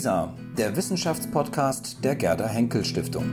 [0.00, 3.26] WISA, der Wissenschaftspodcast der Gerda Henkel Stiftung.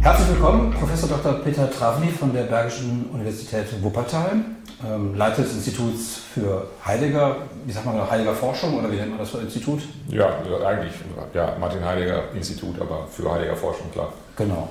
[0.00, 1.34] Herzlich willkommen, Professor Dr.
[1.34, 4.44] Peter Travny von der Bergischen Universität Wuppertal,
[4.82, 9.18] ähm, Leiter des Instituts für Heidegger, wie sagt man, Heidegger Forschung oder wie nennt man
[9.18, 9.82] das für Institut?
[10.08, 10.26] Ja,
[10.66, 10.92] eigentlich,
[11.32, 14.12] ja, Martin Heidegger Institut, aber für Heidegger Forschung, klar.
[14.36, 14.68] Genau.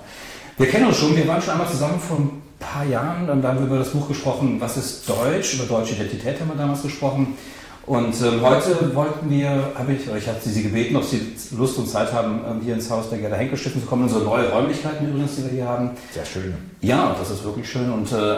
[0.58, 3.60] Wir kennen uns schon, wir waren schon einmal zusammen vor ein paar Jahren, dann haben
[3.60, 5.56] wir über das Buch gesprochen, Was ist Deutsch?
[5.56, 7.36] Über deutsche Identität haben wir damals gesprochen.
[7.86, 11.88] Und ähm, heute wollten wir, habe ich, ich habe Sie gebeten, ob Sie Lust und
[11.88, 14.04] Zeit haben, ähm, hier ins Haus der Gerda Henkel Stiftung zu kommen.
[14.04, 15.92] Unsere neue Räumlichkeiten übrigens, die wir hier haben.
[16.14, 16.54] Sehr schön.
[16.80, 17.92] Ja, das ist wirklich schön.
[17.92, 18.38] Und äh,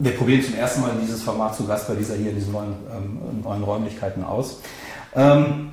[0.00, 3.42] wir probieren zum ersten Mal dieses Format zu Gast bei dieser hier, diesen neuen, ähm,
[3.44, 4.60] neuen Räumlichkeiten aus.
[5.14, 5.72] Ähm,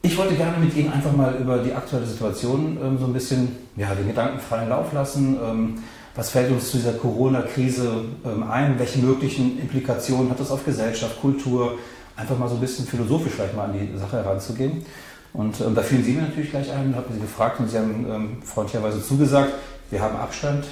[0.00, 3.56] ich wollte gerne mit Ihnen einfach mal über die aktuelle Situation ähm, so ein bisschen
[3.76, 5.36] ja, den Gedanken freien Lauf lassen.
[5.44, 5.82] Ähm,
[6.14, 8.78] was fällt uns zu dieser Corona-Krise ähm, ein?
[8.78, 11.78] Welche möglichen Implikationen hat das auf Gesellschaft, Kultur?
[12.16, 14.84] einfach mal so ein bisschen philosophisch vielleicht mal an die Sache heranzugehen.
[15.32, 18.42] Und ähm, da fielen Sie mir natürlich gleich ein, habe Sie gefragt und Sie haben
[18.44, 19.52] freundlicherweise zugesagt,
[19.90, 20.64] wir haben Abstand.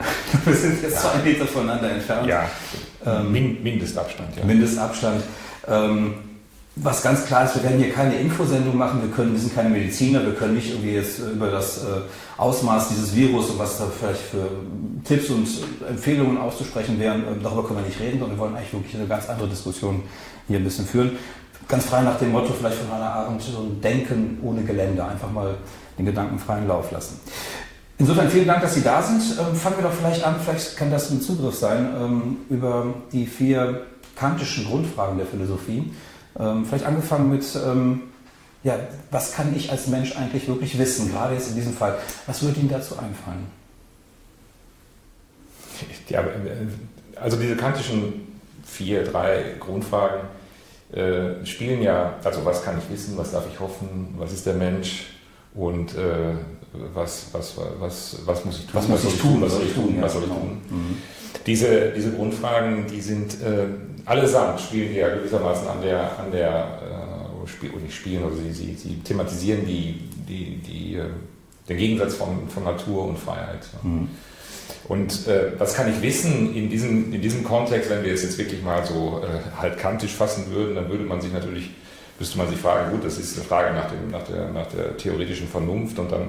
[0.44, 2.26] wir sind jetzt zwei Meter voneinander entfernt.
[2.26, 2.48] Ja,
[3.04, 4.36] ähm, Mindestabstand.
[4.36, 4.44] Ja.
[4.44, 5.22] Mindestabstand.
[5.68, 6.14] Ähm,
[6.76, 9.68] was ganz klar ist, wir werden hier keine Infosendung machen, wir, können, wir sind keine
[9.68, 12.00] Mediziner, wir können nicht irgendwie jetzt über das äh,
[12.38, 14.48] Ausmaß dieses Virus und was da vielleicht für
[15.04, 15.48] Tipps und
[15.88, 19.06] Empfehlungen auszusprechen wären, ähm, darüber können wir nicht reden, sondern wir wollen eigentlich wirklich eine
[19.06, 20.02] ganz andere Diskussion
[20.48, 21.18] hier ein bisschen führen.
[21.68, 25.30] Ganz frei nach dem Motto vielleicht von Hannah Arendt, so ein Denken ohne Gelände, einfach
[25.30, 25.56] mal
[25.98, 27.20] den Gedanken freien Lauf lassen.
[28.00, 29.38] Insofern vielen Dank, dass Sie da sind.
[29.38, 33.26] Ähm, fangen wir doch vielleicht an, vielleicht kann das ein Zugriff sein, ähm, über die
[33.26, 33.82] vier
[34.16, 35.92] kantischen Grundfragen der Philosophie.
[36.38, 38.00] Ähm, vielleicht angefangen mit, ähm,
[38.64, 38.78] ja,
[39.10, 41.98] was kann ich als Mensch eigentlich wirklich wissen, gerade jetzt in diesem Fall.
[42.26, 43.46] Was würde Ihnen dazu einfallen?
[46.08, 50.20] Ja, äh, also diese kantischen vier, drei Grundfragen
[50.92, 54.54] äh, spielen ja, also was kann ich wissen, was darf ich hoffen, was ist der
[54.54, 55.08] Mensch
[55.54, 56.32] und äh,
[56.94, 59.96] was, was, was, was muss ich tun, was, muss ich tun, was soll ich tun,
[60.00, 60.60] was soll ich tun.
[60.70, 60.96] Mhm.
[61.46, 63.66] Diese, diese Grundfragen, die sind äh,
[64.04, 66.78] allesamt spielen ja gewissermaßen an der, an der
[67.44, 71.04] äh, spiel, nicht spielen, also sie, sie, sie thematisieren die, die, die, äh,
[71.68, 73.66] den Gegensatz von, von Natur und Freiheit.
[73.82, 74.08] Mhm.
[74.88, 78.38] Und äh, was kann ich wissen in diesem, in diesem Kontext, wenn wir es jetzt
[78.38, 81.70] wirklich mal so äh, halt kantisch fassen würden, dann würde man sich natürlich,
[82.18, 84.96] müsste man sich fragen, gut, das ist eine Frage nach, dem, nach, der, nach der
[84.96, 86.28] theoretischen Vernunft und dann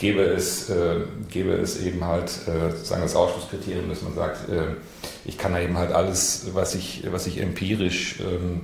[0.00, 4.62] gäbe es, äh, gäbe es eben halt äh, sozusagen das Ausschlusskriterium, dass man sagt, äh,
[5.26, 8.62] ich kann da eben halt alles, was ich, was ich empirisch ähm,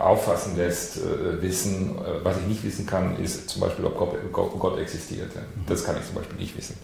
[0.00, 1.96] auffassen lässt, äh, wissen.
[1.98, 5.30] Äh, was ich nicht wissen kann, ist zum Beispiel, ob Gott, Gott, Gott existiert.
[5.68, 6.76] Das kann ich zum Beispiel nicht wissen.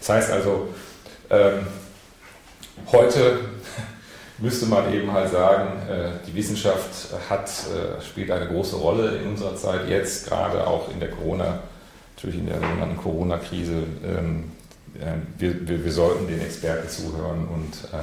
[0.00, 0.68] Das heißt also,
[1.30, 1.66] ähm,
[2.92, 3.40] heute
[4.38, 9.28] müsste man eben halt sagen, äh, die Wissenschaft hat, äh, spielt eine große Rolle in
[9.30, 11.60] unserer Zeit, jetzt gerade auch in der Corona,
[12.24, 13.82] natürlich in der sogenannten Corona-Krise.
[14.04, 14.44] Ähm,
[14.98, 18.00] äh, wir, wir, wir, sollten den Experten zuhören und ähm,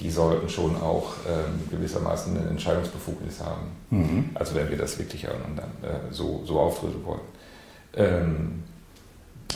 [0.00, 3.70] die sollten schon auch ähm, gewissermaßen eine Entscheidungsbefugnis haben.
[3.90, 4.30] Mhm.
[4.34, 7.20] Also wenn wir das wirklich dann, äh, so, so aufdröseln wollen.
[7.94, 8.62] Ähm,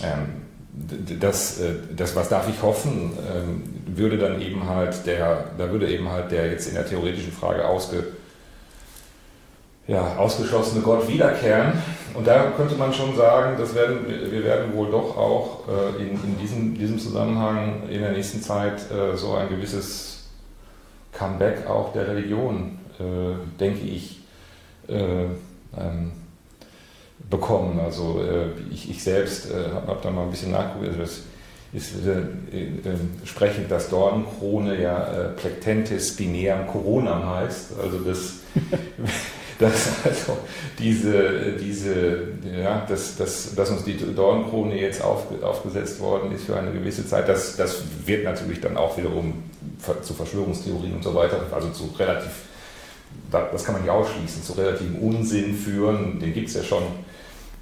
[0.03, 5.71] ähm, das, äh, das, was darf ich hoffen, ähm, würde dann eben halt der, da
[5.71, 8.05] würde eben halt der jetzt in der theoretischen Frage ausge,
[9.87, 11.73] ja, ausgeschlossene Gott wiederkehren.
[12.15, 16.11] Und da könnte man schon sagen, das werden, wir werden wohl doch auch äh, in,
[16.11, 20.29] in diesem, diesem Zusammenhang in der nächsten Zeit äh, so ein gewisses
[21.13, 22.79] Comeback auch der Religion,
[23.59, 24.21] denke ich,
[24.89, 26.13] ähm,
[27.29, 27.81] bekommen.
[27.81, 30.89] Also äh, ich, ich, selbst äh, habe hab da mal ein bisschen nachgeguckt.
[30.89, 31.23] Also das
[31.73, 37.79] ist äh, äh, sprechend, dass Dornkrone ja äh, Plectentis bineam coronam heißt.
[37.81, 38.35] Also das,
[39.61, 40.39] dass also
[40.79, 42.29] diese, diese
[42.61, 47.07] ja, dass, dass, dass uns die Dornkrone jetzt auf, aufgesetzt worden ist für eine gewisse
[47.07, 49.43] Zeit, das, das wird natürlich dann auch wiederum
[50.03, 52.33] zu Verschwörungstheorien und so weiter, also zu relativ
[53.31, 56.83] das kann man nicht ausschließen, zu relativem Unsinn führen, den gibt es ja schon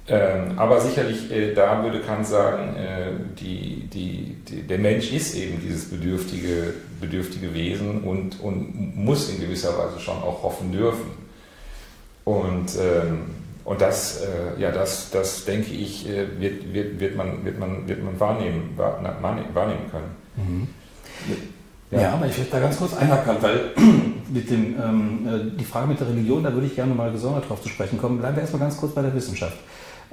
[0.09, 5.35] ähm, aber sicherlich, äh, da würde Kant sagen, äh, die, die, die, der Mensch ist
[5.35, 11.28] eben dieses bedürftige, bedürftige Wesen und, und muss in gewisser Weise schon auch hoffen dürfen.
[12.23, 13.21] Und, ähm,
[13.65, 17.87] und das, äh, ja, das, das denke ich, äh, wird, wird, wird, man, wird, man,
[17.87, 20.15] wird man wahrnehmen, wahrnehmen können.
[20.35, 20.67] Mhm.
[21.91, 22.01] Ja.
[22.01, 23.71] ja, aber ich möchte da ganz kurz einhaken, weil
[24.29, 27.49] mit dem, ähm, äh, die Frage mit der Religion, da würde ich gerne mal gesondert
[27.49, 28.19] drauf zu sprechen kommen.
[28.19, 29.57] Bleiben wir erstmal ganz kurz bei der Wissenschaft.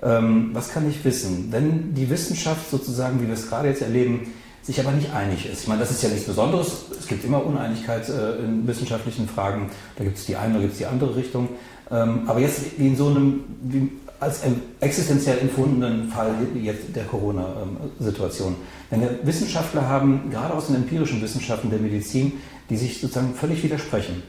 [0.02, 1.48] Ähm, was kann ich wissen?
[1.50, 4.32] Wenn die Wissenschaft sozusagen, wie wir es gerade jetzt erleben,
[4.62, 5.62] sich aber nicht einig ist.
[5.62, 6.86] Ich meine, das ist ja nichts Besonderes.
[6.98, 9.70] Es gibt immer Uneinigkeit äh, in wissenschaftlichen Fragen.
[9.96, 11.50] Da gibt es die eine, da gibt es die andere Richtung.
[11.90, 14.40] Ähm, aber jetzt wie in so einem, wie als
[14.80, 18.56] existenziell empfundenen Fall jetzt der Corona-Situation.
[18.90, 22.32] Wenn wir Wissenschaftler haben, gerade aus den empirischen Wissenschaften der Medizin,
[22.70, 24.22] die sich sozusagen völlig widersprechen.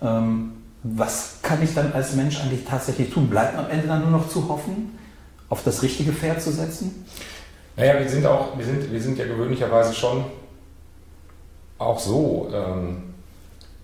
[0.00, 0.52] Ähm,
[0.84, 3.28] was kann ich dann als Mensch eigentlich tatsächlich tun?
[3.28, 4.98] Bleibt am Ende dann nur noch zu hoffen,
[5.48, 7.04] auf das richtige Pferd zu setzen?
[7.76, 10.24] Naja, wir sind auch, wir sind, wir sind ja gewöhnlicherweise schon
[11.78, 13.11] auch so ähm,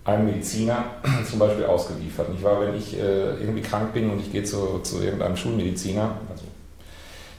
[0.08, 0.84] einem Mediziner
[1.30, 2.30] zum Beispiel ausgeliefert.
[2.30, 2.60] Nicht wahr?
[2.60, 6.44] Wenn ich äh, irgendwie krank bin und ich gehe zu, zu irgendeinem Schulmediziner, also,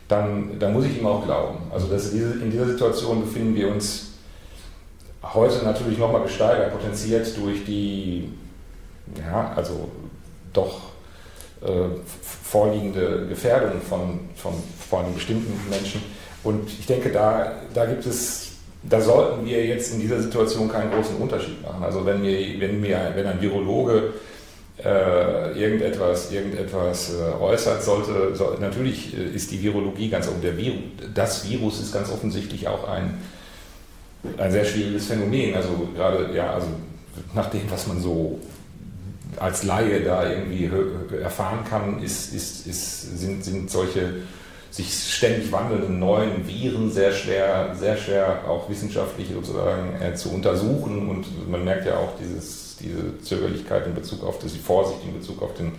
[0.07, 1.57] dann, dann muss ich ihm auch glauben.
[1.71, 4.11] Also das, in dieser Situation befinden wir uns
[5.21, 8.31] heute natürlich nochmal gesteigert, potenziert durch die,
[9.17, 9.89] ja, also
[10.53, 10.79] doch
[11.61, 11.89] äh,
[12.21, 14.53] vorliegende Gefährdung von, von
[14.91, 16.01] allem bestimmten Menschen.
[16.43, 18.48] Und ich denke, da, da gibt es
[18.83, 21.83] da sollten wir jetzt in dieser Situation keinen großen Unterschied machen.
[21.83, 24.13] Also wenn mir, wenn mir, wenn ein Virologe
[24.83, 30.41] äh, irgendetwas, irgendetwas äh, äußert, sollte, soll, natürlich äh, ist die Virologie ganz offen.
[30.41, 30.79] Der Virus,
[31.13, 33.17] das Virus ist ganz offensichtlich auch ein,
[34.37, 35.55] ein sehr schwieriges Phänomen.
[35.55, 36.67] Also gerade, ja, also
[37.35, 38.39] nach dem, was man so
[39.37, 40.69] als Laie da irgendwie
[41.21, 44.13] erfahren kann, ist, ist, ist, sind, sind solche
[44.71, 51.09] sich ständig wandelnden neuen Viren sehr schwer, sehr schwer auch wissenschaftlich sozusagen äh, zu untersuchen.
[51.09, 55.13] Und man merkt ja auch dieses, diese Zögerlichkeit in Bezug auf das, die Vorsicht in
[55.13, 55.71] Bezug auf den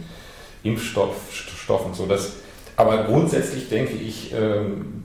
[0.63, 2.07] Impfstoff Stoff und so.
[2.07, 2.33] Das,
[2.77, 5.03] aber grundsätzlich denke ich, ähm,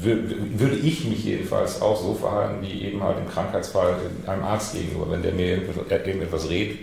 [0.00, 3.96] würde ich mich jedenfalls auch so verhalten, wie eben halt im Krankheitsfall
[4.26, 5.10] einem Arzt gegenüber.
[5.10, 6.78] Wenn der mir irgendetwas redet,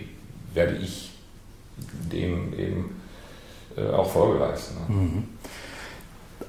[0.54, 1.12] werde ich
[2.12, 3.00] dem eben
[3.76, 4.76] äh, auch Folge leisten.
[4.76, 4.96] Ne?
[4.96, 5.24] Mhm.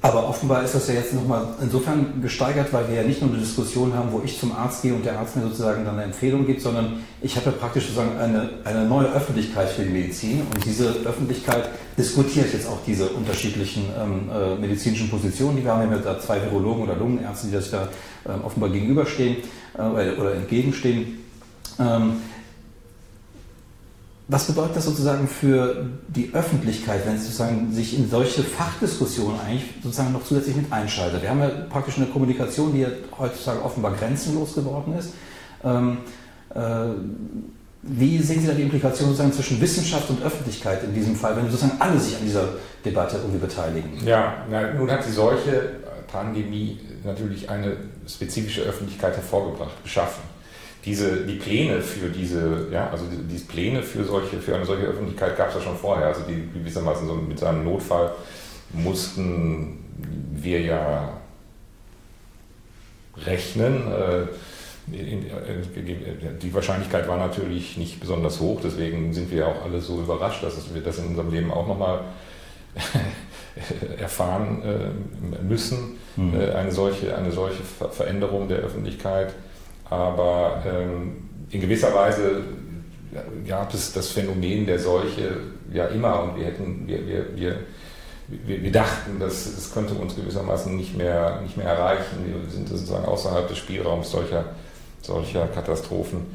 [0.02, 3.40] Aber offenbar ist das ja jetzt nochmal insofern gesteigert, weil wir ja nicht nur eine
[3.40, 6.46] Diskussion haben, wo ich zum Arzt gehe und der Arzt mir sozusagen dann eine Empfehlung
[6.46, 10.64] gibt, sondern ich habe ja praktisch sozusagen eine, eine neue Öffentlichkeit für die Medizin und
[10.64, 15.90] diese Öffentlichkeit diskutiert jetzt auch diese unterschiedlichen ähm, äh, medizinischen Positionen, die wir haben.
[15.90, 17.88] Wir haben ja da zwei Virologen oder Lungenärzte, die sich da
[18.30, 19.38] ähm, offenbar gegenüberstehen
[19.78, 21.26] äh, oder entgegenstehen.
[21.80, 22.18] Ähm,
[24.30, 29.70] was bedeutet das sozusagen für die Öffentlichkeit, wenn sie sozusagen sich in solche Fachdiskussionen eigentlich
[29.82, 31.22] sozusagen noch zusätzlich mit einschaltet?
[31.22, 35.14] Wir haben ja praktisch eine Kommunikation, die ja heutzutage offenbar grenzenlos geworden ist.
[35.64, 36.00] Ähm,
[36.54, 36.60] äh,
[37.84, 41.50] wie sehen Sie da die Implikation sozusagen zwischen Wissenschaft und Öffentlichkeit in diesem Fall, wenn
[41.50, 42.50] sozusagen alle sich an dieser
[42.84, 44.06] Debatte irgendwie beteiligen?
[44.06, 45.72] Ja, na, nun hat die solche
[46.12, 50.22] Pandemie natürlich eine spezifische Öffentlichkeit hervorgebracht, geschaffen
[50.88, 54.86] diese, die Pläne für diese, ja, also die, die Pläne für solche, für eine solche
[54.86, 56.08] Öffentlichkeit gab es ja schon vorher.
[56.08, 58.14] Also die gewissermaßen so mit einem Notfall
[58.72, 59.84] mussten
[60.32, 61.10] wir ja
[63.26, 63.92] rechnen.
[63.92, 64.28] Äh,
[64.90, 70.74] die Wahrscheinlichkeit war natürlich nicht besonders hoch, deswegen sind wir auch alle so überrascht, dass
[70.74, 72.06] wir das in unserem Leben auch nochmal
[74.00, 76.40] erfahren äh, müssen, mhm.
[76.56, 79.34] Eine, solche, eine solche Veränderung der Öffentlichkeit.
[79.90, 82.44] Aber ähm, in gewisser Weise
[83.48, 85.38] gab es das Phänomen der Seuche
[85.72, 87.58] ja immer und wir hätten, wir, wir, wir,
[88.28, 92.26] wir, wir dachten, dass das könnte uns gewissermaßen nicht mehr, nicht mehr erreichen.
[92.26, 94.46] Wir sind sozusagen außerhalb des Spielraums solcher,
[95.02, 96.26] solcher Katastrophen.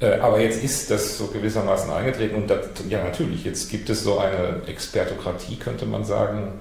[0.00, 4.02] Äh, aber jetzt ist das so gewissermaßen eingetreten und das, ja natürlich, jetzt gibt es
[4.02, 6.60] so eine Expertokratie, könnte man sagen,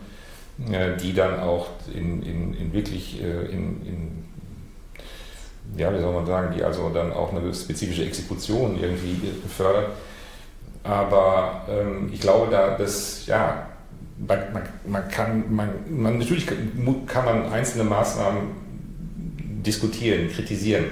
[0.72, 4.29] äh, die dann auch in, in, in wirklich äh, in, in
[5.78, 9.92] ja, wie soll man sagen, die also dann auch eine spezifische Exekution irgendwie fördert.
[10.84, 13.68] Aber ähm, ich glaube, da das, ja,
[14.18, 14.40] man,
[14.86, 18.52] man, kann, man, man, natürlich kann man einzelne Maßnahmen
[19.66, 20.86] diskutieren, kritisieren.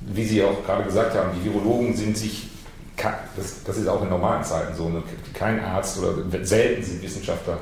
[0.00, 2.48] Wie Sie auch gerade gesagt haben, die Virologen sind sich,
[3.36, 5.02] das, das ist auch in normalen Zeiten so, ne,
[5.34, 7.58] kein Arzt oder selten sind Wissenschaftler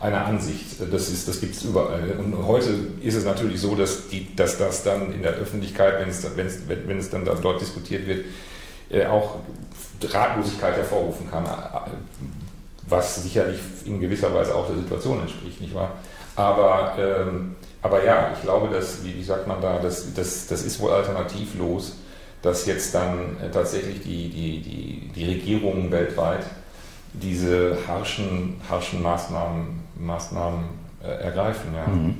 [0.00, 0.76] einer Ansicht.
[0.92, 2.10] Das, ist, das gibt es überall.
[2.18, 2.70] Und heute
[3.02, 6.46] ist es natürlich so, dass, die, dass das dann in der Öffentlichkeit, wenn es, wenn
[6.46, 8.24] es, wenn es dann dort diskutiert wird,
[8.90, 9.36] äh, auch
[10.02, 11.44] Ratlosigkeit hervorrufen kann,
[12.88, 15.92] was sicherlich in gewisser Weise auch der Situation entspricht, nicht wahr?
[16.36, 20.62] Aber, ähm, aber ja, ich glaube, dass, wie, wie sagt man da, das, das, das
[20.62, 21.96] ist wohl alternativlos,
[22.42, 26.44] dass jetzt dann äh, tatsächlich die, die, die, die Regierungen weltweit
[27.12, 30.64] diese harschen, harschen Maßnahmen, Maßnahmen
[31.02, 31.74] äh, ergreifen.
[31.74, 31.86] Ja.
[31.86, 32.18] Mhm.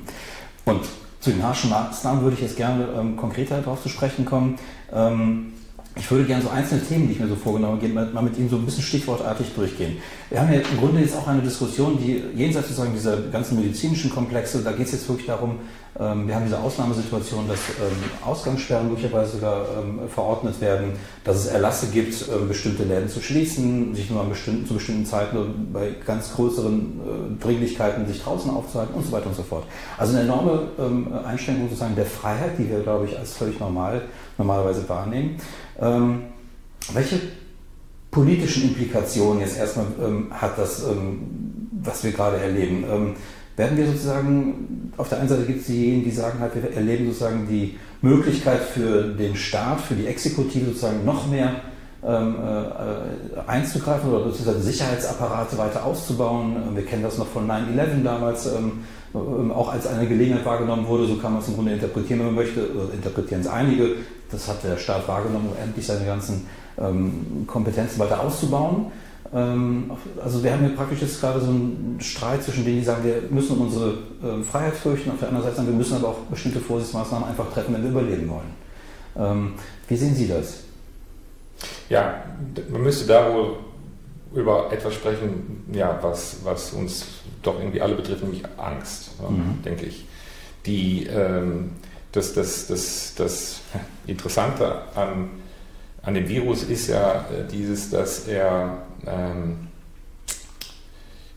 [0.65, 0.85] Und
[1.19, 4.57] zu den harschen Maßnahmen würde ich jetzt gerne ähm, konkreter darauf zu sprechen kommen.
[4.93, 5.53] Ähm,
[5.99, 8.49] ich würde gerne so einzelne Themen, die ich mir so vorgenommen habe, mal mit Ihnen
[8.49, 9.97] so ein bisschen stichwortartig durchgehen.
[10.29, 14.09] Wir haben ja im Grunde jetzt auch eine Diskussion, die jenseits sozusagen dieser ganzen medizinischen
[14.09, 15.59] Komplexe, da geht es jetzt wirklich darum,
[15.99, 21.47] ähm, wir haben diese Ausnahmesituation, dass ähm, Ausgangssperren möglicherweise sogar ähm, verordnet werden, dass es
[21.47, 26.33] Erlasse gibt, bestimmte Läden zu schließen, sich nur an bestimmten, zu bestimmten Zeiten bei ganz
[26.33, 26.79] größeren
[27.39, 29.65] äh, Dringlichkeiten sich draußen aufzuhalten und so weiter und so fort.
[29.97, 30.69] Also eine enorme
[31.25, 34.03] Einschränkung sozusagen der Freiheit, die wir, glaube ich, als völlig normal
[34.37, 35.37] normalerweise wahrnehmen.
[35.79, 37.19] Welche
[38.11, 39.85] politischen Implikationen jetzt erstmal
[40.31, 40.83] hat das,
[41.83, 43.15] was wir gerade erleben?
[43.59, 47.07] werden wir sozusagen, auf der einen Seite gibt es diejenigen, die sagen halt, wir erleben
[47.07, 51.55] sozusagen die Möglichkeit für den Staat, für die Exekutive sozusagen noch mehr
[52.01, 56.55] ähm, äh, einzugreifen oder sozusagen Sicherheitsapparate weiter auszubauen.
[56.55, 58.71] Ähm, wir kennen das noch von 9-11 damals, ähm, ähm,
[59.13, 62.35] auch als eine Gelegenheit wahrgenommen wurde, so kann man es im Grunde interpretieren, wenn man
[62.35, 62.61] möchte,
[62.93, 63.95] interpretieren es einige.
[64.31, 66.45] Das hat der Staat wahrgenommen, um endlich seine ganzen
[66.77, 68.91] ähm, Kompetenzen weiter auszubauen.
[69.33, 69.91] Ähm,
[70.23, 73.23] also wir haben hier praktisch jetzt gerade so einen Streit zwischen denen, die sagen, wir
[73.29, 76.59] müssen unsere ähm, Freiheit fürchten, auf der anderen Seite sagen, wir müssen aber auch bestimmte
[76.59, 78.53] Vorsichtsmaßnahmen einfach treffen, wenn wir überleben wollen.
[79.17, 79.53] Ähm,
[79.87, 80.59] wie sehen Sie das?
[81.89, 82.23] Ja,
[82.71, 83.57] man müsste da wohl
[84.33, 87.05] über etwas sprechen, ja, was, was uns
[87.41, 89.61] doch irgendwie alle betrifft, nämlich Angst, mhm.
[89.63, 90.05] denke ich.
[90.65, 91.71] Die, ähm,
[92.11, 93.61] das, das, das, das
[94.07, 95.29] Interessante an,
[96.03, 99.69] an dem Virus ist ja äh, dieses, dass er ähm,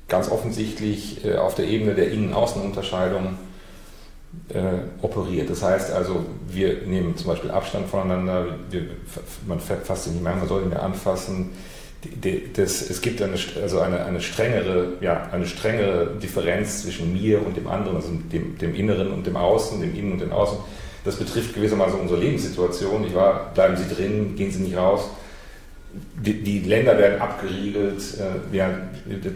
[0.08, 3.38] ganz offensichtlich äh, auf der Ebene der Innen-Außen-Unterscheidung
[4.48, 4.60] äh,
[5.02, 5.50] operiert.
[5.50, 8.82] Das heißt also, wir nehmen zum Beispiel Abstand voneinander, wir,
[9.46, 11.50] man fasst ihn nicht mehr, man soll ihn mehr anfassen.
[12.54, 17.56] Das, es gibt eine, also eine, eine, strengere, ja, eine strengere Differenz zwischen mir und
[17.56, 20.58] dem anderen, also dem, dem Inneren und dem Außen, dem Innen und dem Außen.
[21.04, 23.06] Das betrifft gewissermaßen unsere Lebenssituation.
[23.06, 25.10] Ich war, bleiben Sie drin, gehen Sie nicht raus.
[26.24, 28.70] Die, die, Länder werden abgeriegelt, äh, ja,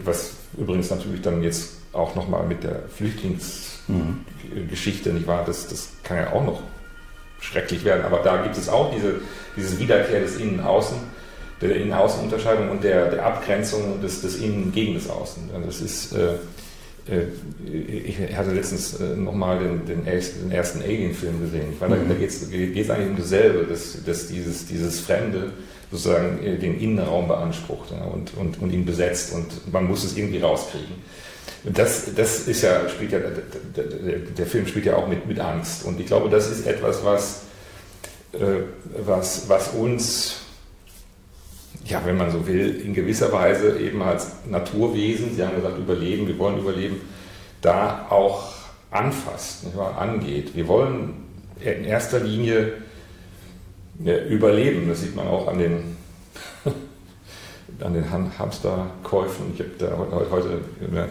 [0.03, 6.17] was übrigens natürlich dann jetzt auch nochmal mit der Flüchtlingsgeschichte, nicht wahr, das, das kann
[6.17, 6.63] ja auch noch
[7.39, 9.21] schrecklich werden, aber da gibt es auch diese,
[9.55, 10.97] dieses Wiederkehr des Innen-Außen,
[11.61, 15.49] der Innen-Außen-Unterscheidung und der, der Abgrenzung des, des Innen gegen das Außen.
[15.65, 16.33] Das ist, äh,
[17.09, 17.27] äh,
[18.05, 21.75] ich hatte letztens äh, nochmal den, den, den, ersten Alien-Film gesehen.
[21.79, 22.09] Meine, mhm.
[22.09, 25.51] da geht es eigentlich um dasselbe, dass, dass dieses, dieses Fremde,
[25.91, 30.17] sozusagen äh, den Innenraum beansprucht ja, und, und, und ihn besetzt und man muss es
[30.17, 30.95] irgendwie rauskriegen.
[31.63, 33.19] Das, das ist ja, spielt ja,
[34.37, 37.41] der, Film spielt ja auch mit, mit Angst und ich glaube, das ist etwas, was,
[38.33, 38.63] äh,
[39.05, 40.41] was, was uns,
[41.87, 46.27] ja, wenn man so will, in gewisser Weise eben als Naturwesen, Sie haben gesagt, überleben,
[46.27, 47.01] wir wollen überleben,
[47.61, 48.53] da auch
[48.91, 50.55] anfasst, nicht wahr, angeht.
[50.55, 51.13] Wir wollen
[51.59, 52.73] in erster Linie
[54.29, 54.87] überleben.
[54.87, 55.97] Das sieht man auch an den,
[57.79, 59.53] an den Hamsterkäufen.
[59.53, 59.97] Ich habe da
[60.31, 60.59] heute.
[60.93, 61.07] Ja,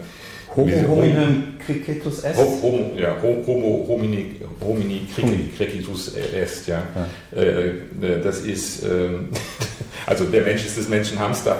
[0.55, 2.37] Homo hominin cricetus est?
[2.37, 5.07] Homo, ja, Homo homini, homini
[5.55, 6.81] cricetus est, ja.
[6.95, 7.39] ja.
[7.39, 9.29] Äh, äh, das ist, ähm,
[10.07, 11.57] also der Mensch ist des Menschen Hamster.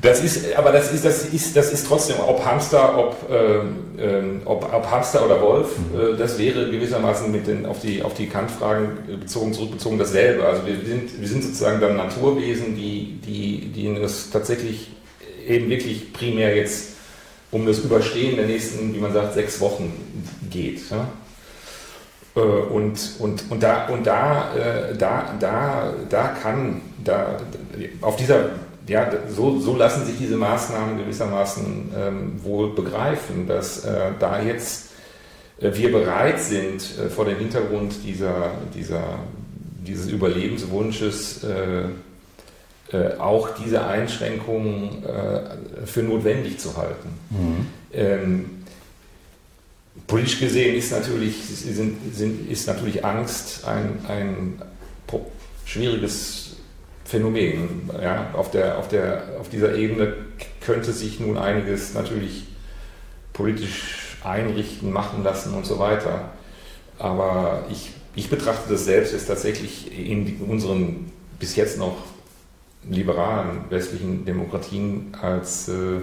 [0.00, 4.70] Das ist, aber das ist, das ist, das ist trotzdem, ob Hamster, ob, ähm, ob,
[4.72, 6.14] ob Hamster oder Wolf, mhm.
[6.14, 10.44] äh, das wäre gewissermaßen mit den, auf die, auf die Kantfragen bezogen, zurückbezogen dasselbe.
[10.44, 14.88] Also wir sind, wir sind sozusagen dann Naturwesen, die, die, die es tatsächlich
[15.48, 16.90] eben wirklich primär jetzt
[17.50, 19.90] um das Überstehen der nächsten, wie man sagt, sechs Wochen
[20.50, 20.90] geht.
[20.90, 21.08] Ja?
[22.36, 27.38] Äh, und, und, und da, und da, äh, da, da, da kann, da,
[28.00, 28.50] auf dieser
[28.86, 34.90] ja, so, so, lassen sich diese Maßnahmen gewissermaßen ähm, wohl begreifen, dass äh, da jetzt
[35.58, 39.02] äh, wir bereit sind, äh, vor dem Hintergrund dieser, dieser,
[39.86, 41.84] dieses Überlebenswunsches äh,
[43.18, 45.02] auch diese Einschränkungen
[45.84, 47.08] für notwendig zu halten.
[47.30, 47.66] Mhm.
[47.92, 48.44] Ähm,
[50.06, 54.62] politisch gesehen ist natürlich, sind, sind, ist natürlich Angst ein, ein
[55.64, 56.56] schwieriges
[57.04, 57.90] Phänomen.
[58.02, 60.14] Ja, auf, der, auf, der, auf dieser Ebene
[60.60, 62.46] könnte sich nun einiges natürlich
[63.32, 66.32] politisch einrichten, machen lassen und so weiter.
[66.98, 71.96] Aber ich, ich betrachte das selbst als tatsächlich in unseren bis jetzt noch
[72.88, 76.00] liberalen westlichen Demokratien als, äh,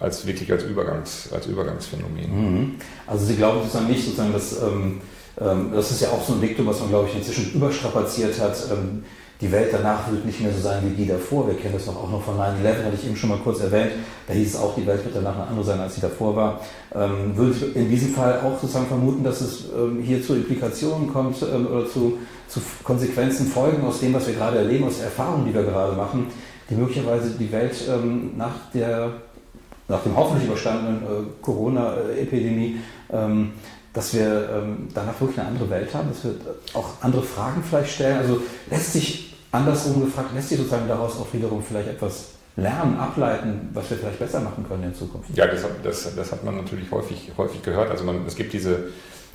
[0.00, 2.30] als wirklich als, Übergangs, als Übergangsphänomen.
[2.30, 2.74] Mhm.
[3.06, 5.00] Also Sie glauben sozusagen nicht, sozusagen, dass ähm,
[5.40, 8.56] ähm, das ist ja auch so ein Diktum, was man glaube ich inzwischen überstrapaziert hat.
[8.72, 9.04] Ähm,
[9.40, 11.46] die Welt danach wird nicht mehr so sein wie die davor.
[11.48, 13.92] Wir kennen das doch auch noch von 9-11, hatte ich eben schon mal kurz erwähnt.
[14.28, 16.60] Da hieß es auch, die Welt wird danach eine andere sein, als sie davor war.
[16.94, 21.10] Ähm, würde ich in diesem Fall auch sozusagen vermuten, dass es ähm, hier zu Implikationen
[21.10, 25.06] kommt ähm, oder zu, zu Konsequenzen, Folgen aus dem, was wir gerade erleben, aus der
[25.06, 26.26] Erfahrung, die wir gerade machen,
[26.68, 29.10] die möglicherweise die Welt ähm, nach, der,
[29.90, 32.76] nach dem hoffentlich überstandenen äh, Corona-Epidemie
[33.12, 33.52] ähm,
[33.92, 36.34] dass wir ähm, danach wirklich eine andere Welt haben, dass wir
[36.74, 38.18] auch andere Fragen vielleicht stellen.
[38.18, 43.70] Also lässt sich andersrum gefragt, lässt sich sozusagen daraus auch wiederum vielleicht etwas lernen, ableiten,
[43.72, 45.30] was wir vielleicht besser machen können in Zukunft?
[45.34, 47.90] Ja, das, das, das hat man natürlich häufig, häufig gehört.
[47.90, 48.90] Also man, es gibt diese,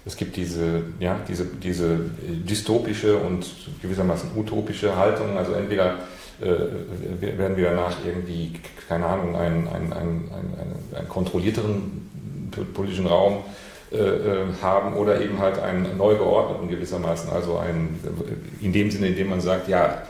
[0.06, 3.46] es gibt diese, ja, diese, diese dystopische und
[3.82, 5.38] gewissermaßen utopische Haltung.
[5.38, 6.00] Also entweder
[6.42, 8.54] äh, werden wir danach irgendwie,
[8.88, 13.44] keine Ahnung, einen, einen, einen, einen, einen kontrollierteren politischen Raum
[13.92, 18.00] äh, äh, haben oder eben halt einen neu geordneten gewissermaßen, also ein,
[18.62, 20.02] in dem Sinne, in dem man sagt, ja,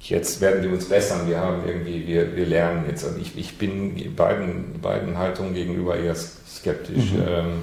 [0.00, 3.04] jetzt werden wir uns bessern, wir haben irgendwie, wir, wir lernen jetzt.
[3.04, 7.12] Und ich, ich bin beiden, beiden Haltungen gegenüber eher skeptisch.
[7.12, 7.22] Mhm.
[7.28, 7.62] Ähm,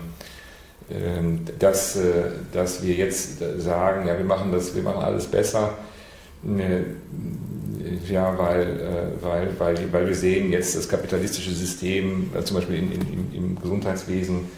[0.92, 5.74] ähm dass, äh, dass wir jetzt sagen, ja, wir machen das, wir machen alles besser,
[8.10, 13.34] ja, weil, weil, weil, weil wir sehen jetzt das kapitalistische System, zum Beispiel in, in,
[13.34, 14.50] im Gesundheitswesen,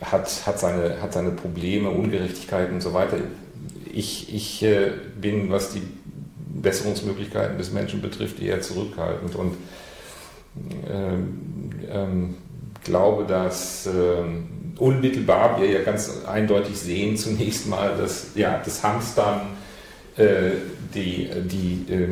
[0.00, 3.16] hat, hat, seine, hat seine Probleme, Ungerechtigkeiten und so weiter.
[3.92, 5.82] Ich, ich äh, bin, was die
[6.60, 9.56] Besserungsmöglichkeiten des Menschen betrifft, eher zurückhaltend und
[10.90, 12.34] ähm, ähm,
[12.84, 19.40] glaube, dass ähm, unmittelbar wir ja ganz eindeutig sehen, zunächst mal, dass ja, das Hamstern,
[20.16, 20.52] äh,
[20.94, 22.08] die, die, äh,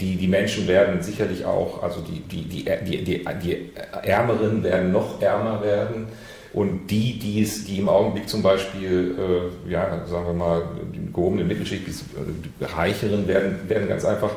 [0.00, 3.70] die, die Menschen werden sicherlich auch, also die, die, die, die, die, die
[4.02, 6.06] Ärmeren werden noch ärmer werden
[6.52, 10.62] und die, die, es, die im Augenblick zum Beispiel, äh, ja, sagen wir mal,
[10.92, 14.30] die gehobene Mittelschicht, die äh, Reicheren werden, werden ganz einfach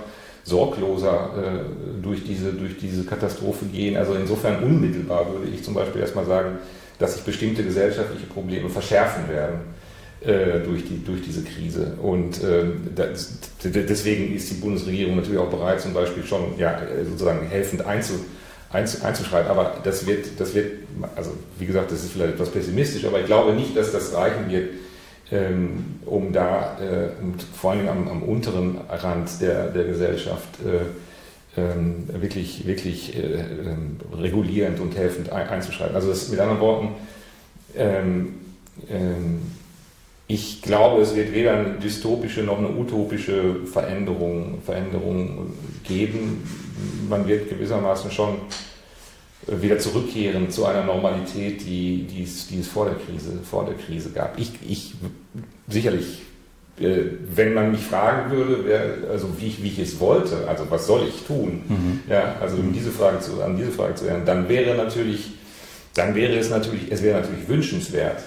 [0.43, 3.97] sorgloser äh, durch, diese, durch diese Katastrophe gehen.
[3.97, 6.57] Also insofern unmittelbar würde ich zum Beispiel erstmal sagen,
[6.97, 9.78] dass sich bestimmte gesellschaftliche Probleme verschärfen werden
[10.21, 11.93] durch, die, durch diese Krise.
[12.01, 17.47] Und äh, das, deswegen ist die Bundesregierung natürlich auch bereit, zum Beispiel schon ja, sozusagen
[17.47, 18.39] helfend einzugreifen
[18.71, 19.49] einzuschreiten.
[19.49, 20.73] Aber das wird, das wird,
[21.15, 24.49] also wie gesagt, das ist vielleicht etwas pessimistisch, aber ich glaube nicht, dass das reichen
[24.49, 24.69] wird,
[25.31, 31.59] ähm, um da, äh, um vor allem am, am, unteren Rand der, der Gesellschaft äh,
[31.59, 35.95] ähm, wirklich, wirklich äh, ähm, regulierend und helfend ein, einzuschreiten.
[35.95, 36.89] Also das, mit anderen Worten,
[37.75, 38.35] ähm,
[38.89, 39.41] ähm,
[40.31, 46.43] ich glaube, es wird weder eine dystopische noch eine utopische Veränderung, Veränderung geben.
[47.09, 48.35] Man wird gewissermaßen schon
[49.47, 53.73] wieder zurückkehren zu einer Normalität, die, die, es, die es vor der Krise, vor der
[53.73, 54.37] Krise gab.
[54.37, 54.93] Ich, ich
[55.67, 56.21] sicherlich,
[56.79, 60.69] äh, wenn man mich fragen würde, wer, also wie ich, wie ich es wollte, also
[60.69, 61.99] was soll ich tun, mhm.
[62.07, 65.31] ja, also um diese Frage zu, an diese Frage zu erinnern, dann wäre natürlich,
[65.95, 68.21] dann wäre es natürlich, es wäre natürlich wünschenswert,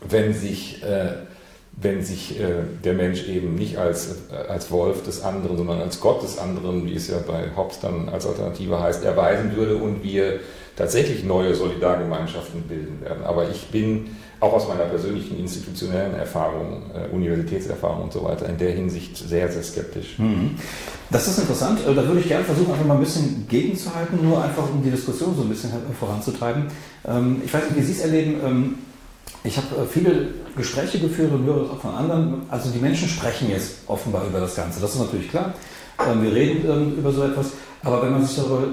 [0.00, 1.12] wenn sich, äh,
[1.80, 6.00] wenn sich äh, der Mensch eben nicht als, äh, als Wolf des anderen, sondern als
[6.00, 10.02] Gott des anderen, wie es ja bei Hobbes dann als Alternative heißt, erweisen würde und
[10.02, 10.40] wir
[10.76, 13.24] tatsächlich neue Solidargemeinschaften bilden werden.
[13.24, 18.58] Aber ich bin auch aus meiner persönlichen institutionellen Erfahrung, äh, Universitätserfahrung und so weiter, in
[18.58, 20.18] der Hinsicht sehr, sehr skeptisch.
[20.18, 20.56] Mhm.
[21.10, 21.80] Das ist interessant.
[21.86, 24.90] Äh, da würde ich gerne versuchen, einfach mal ein bisschen gegenzuhalten, nur einfach um die
[24.90, 26.64] Diskussion so ein bisschen voranzutreiben.
[27.08, 28.34] Ähm, ich weiß nicht, wie Sie es erleben.
[28.44, 28.74] Ähm,
[29.44, 32.42] ich habe äh, viele Gespräche geführt und höre das auch von anderen.
[32.50, 34.80] Also die Menschen sprechen jetzt offenbar über das Ganze.
[34.80, 35.54] Das ist natürlich klar.
[36.06, 37.52] Ähm, wir reden ähm, über so etwas.
[37.82, 38.66] Aber wenn man sich darüber,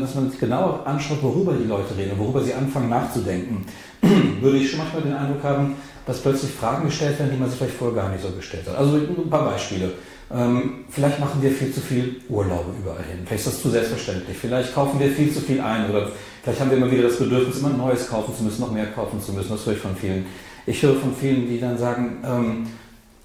[0.00, 3.66] dass man sich genauer anschaut, worüber die Leute reden, worüber sie anfangen nachzudenken,
[4.40, 5.74] würde ich schon manchmal den Eindruck haben,
[6.06, 8.76] dass plötzlich Fragen gestellt werden, die man sich vielleicht vorher gar nicht so gestellt hat.
[8.76, 9.92] Also ein paar Beispiele.
[10.30, 13.20] Ähm, vielleicht machen wir viel zu viel Urlaube überall hin.
[13.24, 14.36] Vielleicht ist das zu selbstverständlich.
[14.36, 16.10] Vielleicht kaufen wir viel zu viel ein oder
[16.42, 19.20] vielleicht haben wir immer wieder das Bedürfnis, immer Neues kaufen zu müssen, noch mehr kaufen
[19.22, 19.50] zu müssen.
[19.50, 20.26] Das höre ich von vielen.
[20.66, 22.66] Ich höre von vielen, die dann sagen, ähm,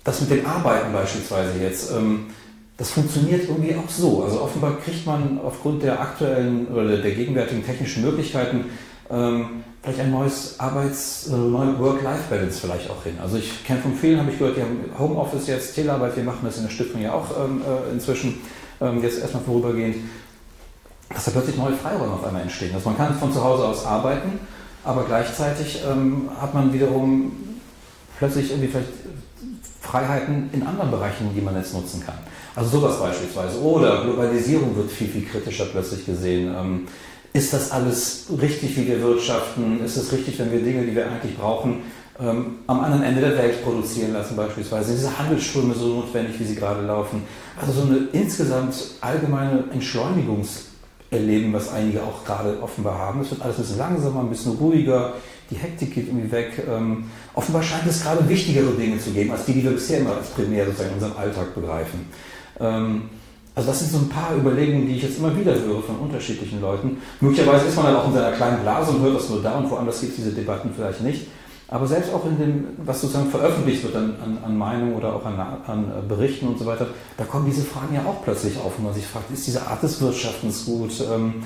[0.06, 2.28] das mit dem Arbeiten beispielsweise jetzt, ähm,
[2.78, 4.24] das funktioniert irgendwie auch so.
[4.24, 8.66] Also offenbar kriegt man aufgrund der aktuellen oder der gegenwärtigen technischen Möglichkeiten
[9.14, 13.18] ähm, vielleicht ein neues Arbeits-, äh, neue Work-Life-Balance vielleicht auch hin.
[13.22, 16.40] Also ich kenne von vielen, habe ich gehört, die haben Homeoffice jetzt, Telearbeit, wir machen
[16.44, 18.42] das in der Stiftung ja auch ähm, äh, inzwischen,
[18.82, 19.98] ähm, jetzt erstmal vorübergehend,
[21.14, 22.74] dass da plötzlich neue Freiräume auf einmal entstehen.
[22.74, 24.40] Also man kann von zu Hause aus arbeiten,
[24.84, 27.32] aber gleichzeitig ähm, hat man wiederum
[28.18, 28.90] plötzlich irgendwie vielleicht
[29.82, 32.16] Freiheiten in anderen Bereichen, die man jetzt nutzen kann.
[32.56, 33.62] Also sowas beispielsweise.
[33.62, 36.54] Oder Globalisierung wird viel, viel kritischer plötzlich gesehen.
[36.58, 36.88] Ähm,
[37.34, 39.84] ist das alles richtig, wie wir wirtschaften?
[39.84, 41.82] Ist es richtig, wenn wir Dinge, die wir eigentlich brauchen,
[42.20, 44.94] ähm, am anderen Ende der Welt produzieren lassen beispielsweise.
[44.94, 47.24] Diese Handelsströme so notwendig, wie sie gerade laufen.
[47.60, 53.22] Also so eine insgesamt allgemeine Entschleunigungserleben, was einige auch gerade offenbar haben.
[53.22, 55.14] Es wird alles ein bisschen langsamer, ein bisschen ruhiger,
[55.50, 56.64] die Hektik geht irgendwie weg.
[56.70, 60.16] Ähm, offenbar scheint es gerade wichtigere Dinge zu geben, als die, die wir bisher immer
[60.18, 62.08] als primär sozusagen in unserem Alltag begreifen.
[62.60, 63.10] Ähm,
[63.56, 66.60] also das sind so ein paar Überlegungen, die ich jetzt immer wieder höre von unterschiedlichen
[66.60, 66.98] Leuten.
[67.22, 69.70] Möglicherweise ist man dann auch in seiner kleinen Blase und hört das nur da und
[69.70, 71.28] woanders gibt es diese Debatten vielleicht nicht.
[71.68, 75.26] Aber selbst auch in dem, was sozusagen veröffentlicht wird an, an, an Meinungen oder auch
[75.26, 76.88] an, an, Berichten und so weiter,
[77.18, 79.82] da kommen diese Fragen ja auch plötzlich auf, wo man sich fragt, ist diese Art
[79.82, 80.92] des Wirtschaftens gut?
[81.12, 81.44] Ähm,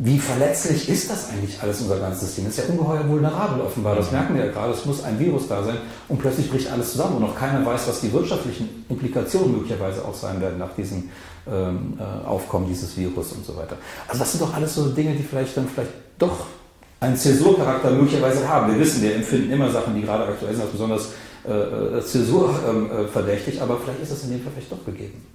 [0.00, 2.44] wie verletzlich ist das eigentlich alles, unser ganzes System?
[2.44, 3.96] Das ist ja ungeheuer vulnerabel offenbar.
[3.96, 4.72] Das merken wir ja gerade.
[4.72, 7.88] Es muss ein Virus da sein und plötzlich bricht alles zusammen und noch keiner weiß,
[7.88, 11.10] was die wirtschaftlichen Implikationen möglicherweise auch sein werden nach diesem
[11.50, 13.76] ähm, äh, Aufkommen dieses Virus und so weiter.
[14.06, 16.46] Also das sind doch alles so Dinge, die vielleicht dann vielleicht doch
[17.00, 18.72] einen Zäsurcharakter möglicherweise haben.
[18.72, 21.08] Wir wissen, wir empfinden immer Sachen, die gerade aktuell sind, als besonders
[21.44, 24.84] äh, äh Zäsur ähm, äh, verdächtig, aber vielleicht ist das in dem Fall vielleicht doch
[24.84, 25.26] gegeben.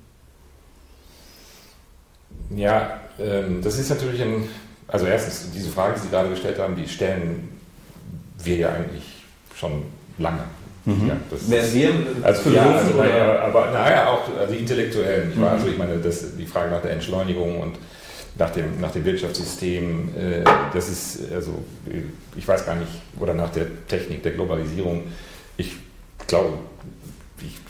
[2.55, 4.47] Ja, ähm, das ist natürlich ein,
[4.87, 7.49] also erstens, diese Frage, die Sie gerade gestellt haben, die stellen
[8.43, 9.23] wir ja eigentlich
[9.55, 9.83] schon
[10.17, 10.43] lange.
[10.85, 11.07] Mhm.
[11.07, 11.15] Ja,
[11.47, 11.91] Wer wir?
[12.23, 15.37] Also, ja, also, naja, aber naja, auch also Intellektuellen.
[15.37, 15.43] Mhm.
[15.43, 17.77] Also ich meine, das, die Frage nach der Entschleunigung und
[18.37, 21.51] nach dem, nach dem Wirtschaftssystem, äh, das ist, also
[22.35, 25.03] ich weiß gar nicht, oder nach der Technik der Globalisierung,
[25.55, 25.73] ich
[26.27, 26.57] glaube, ich,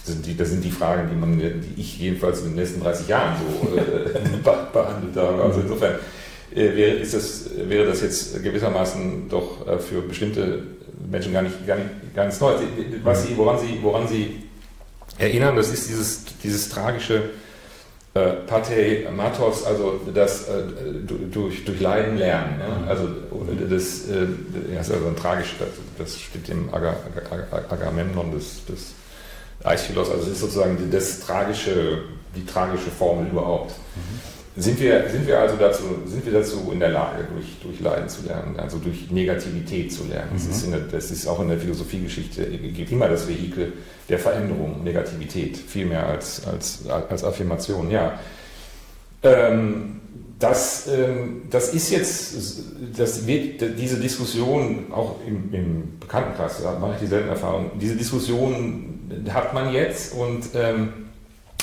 [0.04, 3.08] sind die, das sind die Fragen, die, man, die ich jedenfalls in den letzten 30
[3.08, 3.82] Jahren so äh,
[4.74, 5.44] behandelt habe.
[5.44, 5.96] Also insofern
[6.54, 10.64] äh, wäre, ist das, wäre das jetzt gewissermaßen doch äh, für bestimmte
[11.10, 12.62] Menschen gar nicht, gar nicht, nichts Neues.
[13.04, 14.44] Was sie, woran, sie, woran Sie
[15.18, 17.30] erinnern, das ist dieses, dieses tragische
[18.14, 20.64] äh, Pathe Matos, also das äh,
[21.32, 22.60] durch, durch Leiden lernen.
[22.60, 22.88] Ja?
[22.88, 23.08] Also
[23.70, 24.28] das, äh,
[24.76, 26.96] das ist also ein tragisch, das, das steht im Aga,
[27.70, 28.94] Agamemnon des, des
[29.64, 32.04] Aeschylus, also es ist sozusagen das tragische,
[32.36, 33.72] die tragische Formel überhaupt.
[33.96, 34.62] Mhm.
[34.62, 38.08] Sind wir, sind wir also dazu, sind wir dazu in der Lage, durch, durch Leiden
[38.08, 40.30] zu lernen, also durch Negativität zu lernen?
[40.34, 40.38] Mhm.
[40.38, 43.74] Das, ist der, das, ist auch in der Philosophiegeschichte immer das Vehikel
[44.10, 47.90] der Veränderung, Negativität, viel mehr als, als, als Affirmation.
[47.90, 48.20] Ja.
[49.24, 50.02] Ähm,
[50.44, 52.36] das, ähm, das ist jetzt,
[52.98, 59.24] das wird diese Diskussion auch im, im Bekanntenkreis, da mache ich dieselben Erfahrungen, diese Diskussion
[59.30, 60.90] hat man jetzt und ähm,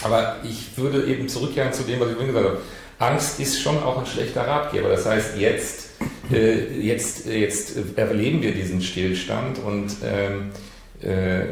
[0.02, 2.60] aber ich würde eben zurückkehren zu dem, was ich vorhin gesagt habe.
[2.98, 4.88] Angst ist schon auch ein schlechter Ratgeber.
[4.88, 5.90] Das heißt, jetzt,
[6.32, 10.50] äh, jetzt, jetzt erleben wir diesen Stillstand und ähm,
[11.02, 11.44] äh,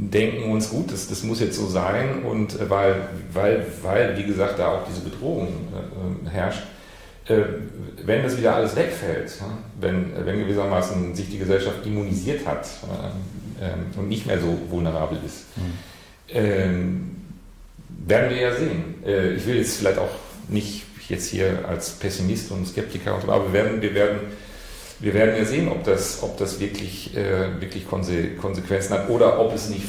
[0.00, 2.96] denken uns, gut, das, das muss jetzt so sein und äh, weil,
[3.32, 6.62] weil, weil, wie gesagt, da auch diese Bedrohung äh, herrscht,
[7.26, 7.42] äh,
[8.04, 9.32] wenn das wieder alles wegfällt,
[9.80, 12.66] wenn, wenn gewissermaßen sich die Gesellschaft immunisiert hat
[13.60, 15.62] äh, ähm, und nicht mehr so vulnerabel ist, mhm.
[16.28, 17.16] ähm,
[18.06, 18.94] werden wir ja sehen.
[19.04, 20.10] Äh, ich will jetzt vielleicht auch
[20.48, 24.18] nicht jetzt hier als Pessimist und Skeptiker, aber wir werden, wir werden
[25.00, 29.40] wir werden ja sehen, ob das, ob das wirklich, äh, wirklich Konse Konsequenzen hat oder
[29.40, 29.84] ob es nicht,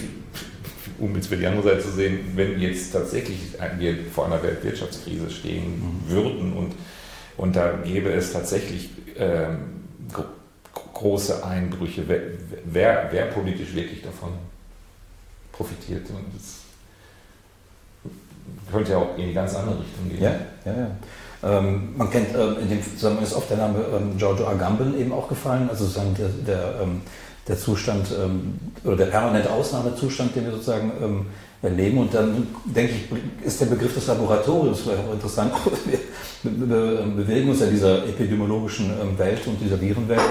[1.00, 5.30] um jetzt für die andere Seite zu sehen, wenn jetzt tatsächlich wir vor einer Weltwirtschaftskrise
[5.32, 6.12] stehen mhm.
[6.12, 6.74] würden und,
[7.38, 9.80] und da gäbe es tatsächlich ähm,
[11.00, 12.20] große Einbrüche, wer,
[12.66, 14.34] wer, wer, politisch wirklich davon
[15.52, 16.10] profitiert.
[16.10, 16.60] Und das
[18.72, 20.22] könnte ja auch in die ganz andere Richtung gehen.
[20.22, 20.92] Ja, ja, ja.
[21.42, 25.14] Ähm, man kennt äh, in dem Zusammenhang ist oft der Name ähm, Giorgio Agamben eben
[25.14, 27.02] auch gefallen, also sozusagen der, der, ähm,
[27.48, 31.26] der Zustand ähm, oder der permanente Ausnahmezustand, den wir sozusagen ähm,
[31.62, 32.00] erleben.
[32.00, 35.54] Und dann denke ich, ist der Begriff des Laboratoriums vielleicht auch interessant.
[36.44, 40.22] wir bewegen uns ja dieser epidemiologischen ähm, Welt und dieser Virenwelt.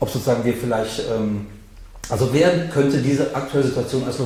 [0.00, 1.02] ob sozusagen wir vielleicht
[2.08, 4.18] also wer könnte diese aktuelle Situation als,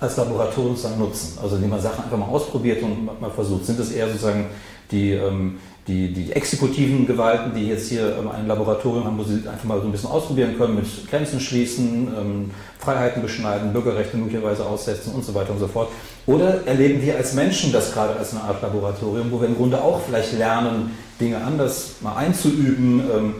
[0.00, 1.38] als Laboratorium nutzen?
[1.42, 3.66] Also indem man Sachen einfach mal ausprobiert und mal versucht.
[3.66, 4.46] Sind es eher sozusagen
[4.90, 5.58] die, ähm,
[5.88, 9.80] die, die exekutiven Gewalten, die jetzt hier ähm, ein Laboratorium haben, wo sie einfach mal
[9.80, 15.24] so ein bisschen ausprobieren können, mit Grenzen schließen, ähm, Freiheiten beschneiden, Bürgerrechte möglicherweise aussetzen und
[15.24, 15.88] so weiter und so fort.
[16.26, 19.82] Oder erleben wir als Menschen das gerade als eine Art Laboratorium, wo wir im Grunde
[19.82, 23.00] auch vielleicht lernen, Dinge anders mal einzuüben.
[23.00, 23.34] Ähm,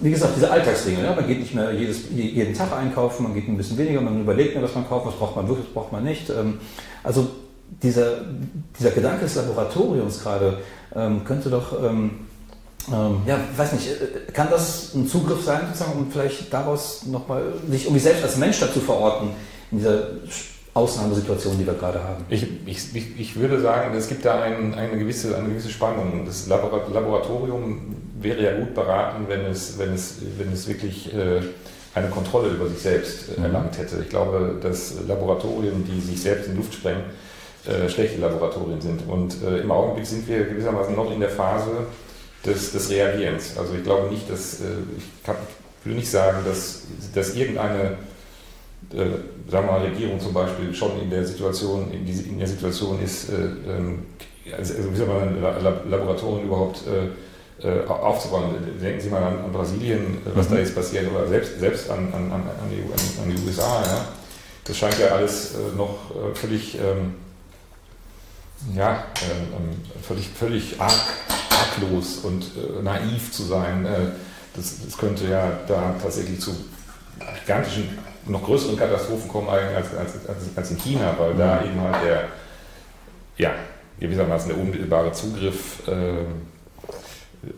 [0.00, 1.04] wie gesagt, diese Alltagsdinge.
[1.04, 1.14] Ja?
[1.14, 4.56] Man geht nicht mehr jedes, jeden Tag einkaufen, man geht ein bisschen weniger, man überlegt
[4.56, 6.28] mir, was man kauft, was braucht man wirklich, was braucht man nicht.
[6.30, 6.58] Ähm,
[7.02, 7.28] also
[7.82, 8.22] dieser,
[8.78, 10.58] dieser Gedanke des Laboratoriums gerade
[10.94, 12.26] ähm, könnte doch, ähm,
[12.92, 17.54] ähm, ja, weiß nicht, äh, kann das ein Zugriff sein, sozusagen, um vielleicht daraus nochmal
[17.68, 19.30] sich mich selbst als Mensch dazu verorten,
[19.70, 20.08] in dieser
[20.74, 22.24] Ausnahmesituation, die wir gerade haben?
[22.28, 26.24] Ich, ich, ich würde sagen, es gibt da ein, eine, gewisse, eine gewisse Spannung.
[26.26, 31.40] Das Laboratorium wäre ja gut beraten, wenn es, wenn es, wenn es wirklich äh,
[31.94, 33.44] eine Kontrolle über sich selbst mhm.
[33.44, 34.00] erlangt hätte.
[34.02, 37.04] Ich glaube, dass Laboratorien, die sich selbst in Luft sprengen,
[37.66, 39.08] äh, schlechte Laboratorien sind.
[39.08, 41.86] Und äh, im Augenblick sind wir gewissermaßen noch in der Phase
[42.44, 43.56] des, des Reagierens.
[43.56, 44.64] Also ich glaube nicht, dass, äh,
[44.98, 45.36] ich, kann,
[45.80, 46.82] ich will nicht sagen, dass,
[47.14, 47.96] dass irgendeine
[48.92, 52.48] äh, sagen wir mal, Regierung zum Beispiel schon in der Situation, in, die, in der
[52.48, 53.34] Situation ist, äh,
[53.68, 54.06] ähm,
[54.56, 55.40] also, wie soll man
[55.90, 57.08] Laboratorien überhaupt äh,
[57.62, 58.56] äh, aufzubauen.
[58.82, 60.54] Denken Sie mal an, an Brasilien, was mhm.
[60.54, 62.82] da jetzt passiert, oder selbst, selbst an, an, an, die,
[63.22, 63.82] an die USA.
[63.86, 64.04] Ja?
[64.64, 67.14] Das scheint ja alles äh, noch äh, völlig, ähm,
[68.74, 70.92] ja, ähm, ähm, völlig, völlig arg,
[71.50, 73.86] arglos und naiv zu sein.
[74.56, 76.54] Das, das, könnte ja da tatsächlich zu
[77.40, 81.66] gigantischen noch größeren Katastrophen kommen als, als, als, als in China, weil da mhm.
[81.66, 82.28] eben halt der,
[83.36, 83.50] ja,
[84.00, 86.24] gewissermaßen der unmittelbare Zugriff, äh,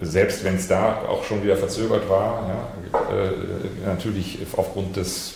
[0.00, 3.32] selbst wenn es da auch schon wieder verzögert war, ja, äh,
[3.86, 5.34] natürlich aufgrund des,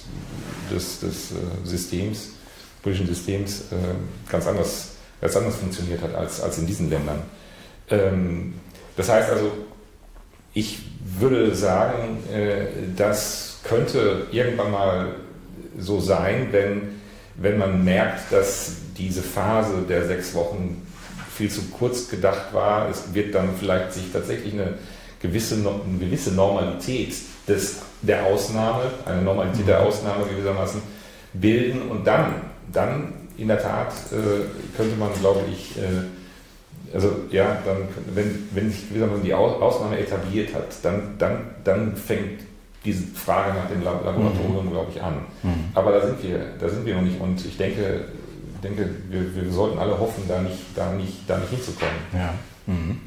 [0.71, 2.31] des, des äh, Systems,
[2.83, 7.23] politischen Systems, äh, ganz, anders, ganz anders funktioniert hat als, als in diesen Ländern.
[7.89, 8.55] Ähm,
[8.97, 9.53] das heißt also,
[10.53, 10.81] ich
[11.19, 12.67] würde sagen, äh,
[12.97, 15.07] dass könnte irgendwann mal
[15.79, 17.01] so sein, wenn,
[17.37, 20.87] wenn man merkt, dass diese Phase der sechs Wochen
[21.35, 22.89] viel zu kurz gedacht war.
[22.91, 24.75] Es wird dann vielleicht sich tatsächlich eine
[25.21, 27.15] gewisse, eine gewisse Normalität
[27.49, 30.83] des, der Ausnahme, eine Normalität der Ausnahme gewissermaßen
[31.33, 32.35] bilden und dann,
[32.73, 38.71] dann in der Tat äh, könnte man, glaube ich, äh, also ja, dann, wenn, wenn
[38.71, 42.41] sich gewissermaßen die Ausnahme etabliert hat, dann, dann, dann fängt
[42.85, 44.71] diese Frage nach dem Laboratorium, mhm.
[44.71, 45.15] glaube ich, an.
[45.43, 45.65] Mhm.
[45.75, 48.05] Aber da sind wir, da sind wir noch nicht und ich denke,
[48.63, 51.95] denke wir, wir sollten alle hoffen, da nicht, da nicht, da nicht hinzukommen.
[52.13, 52.35] Ja.
[52.67, 53.01] Mhm.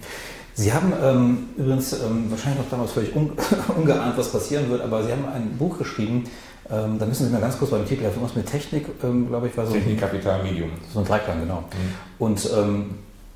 [0.56, 3.32] Sie haben ähm, übrigens ähm, wahrscheinlich noch damals völlig un
[3.76, 6.26] ungeahnt, was passieren wird, aber Sie haben ein Buch geschrieben,
[6.70, 9.58] ähm, da müssen Sie mal ganz kurz beim Titel irgendwas mit Technik, ähm, glaube ich,
[9.58, 10.70] war so Technik, Kapital, Medium.
[10.94, 11.62] So ein Dreiklang, genau.
[11.62, 11.96] Mhm.
[12.20, 12.90] Und ähm,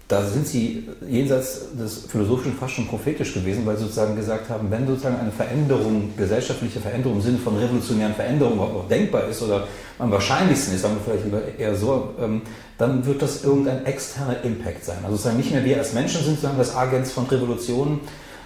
[0.08, 4.72] da sind sie jenseits des Philosophischen fast schon prophetisch gewesen, weil sie sozusagen gesagt haben,
[4.72, 9.42] wenn sozusagen eine Veränderung, gesellschaftliche Veränderung im Sinne von revolutionären Veränderungen überhaupt noch denkbar ist
[9.42, 9.68] oder
[10.00, 12.42] am wahrscheinlichsten ist, sagen wir vielleicht lieber eher so, ähm,
[12.78, 14.98] dann wird das irgendein externer Impact sein.
[15.04, 18.00] Also sozusagen nicht mehr wir als Menschen sind sozusagen das Agents von Revolutionen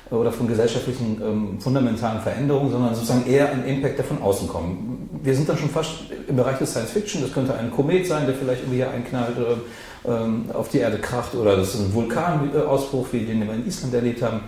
[0.09, 4.79] oder von gesellschaftlichen ähm, fundamentalen Veränderungen, sondern sozusagen eher ein Impact, der von außen kommt.
[5.23, 5.91] Wir sind dann schon fast
[6.27, 9.37] im Bereich des Science Fiction, das könnte ein Komet sein, der vielleicht irgendwie hier einknallt
[9.37, 9.57] oder
[10.03, 14.21] auf die Erde kracht oder das ist ein Vulkanausbruch, wie den wir in Island erlebt
[14.21, 14.41] haben.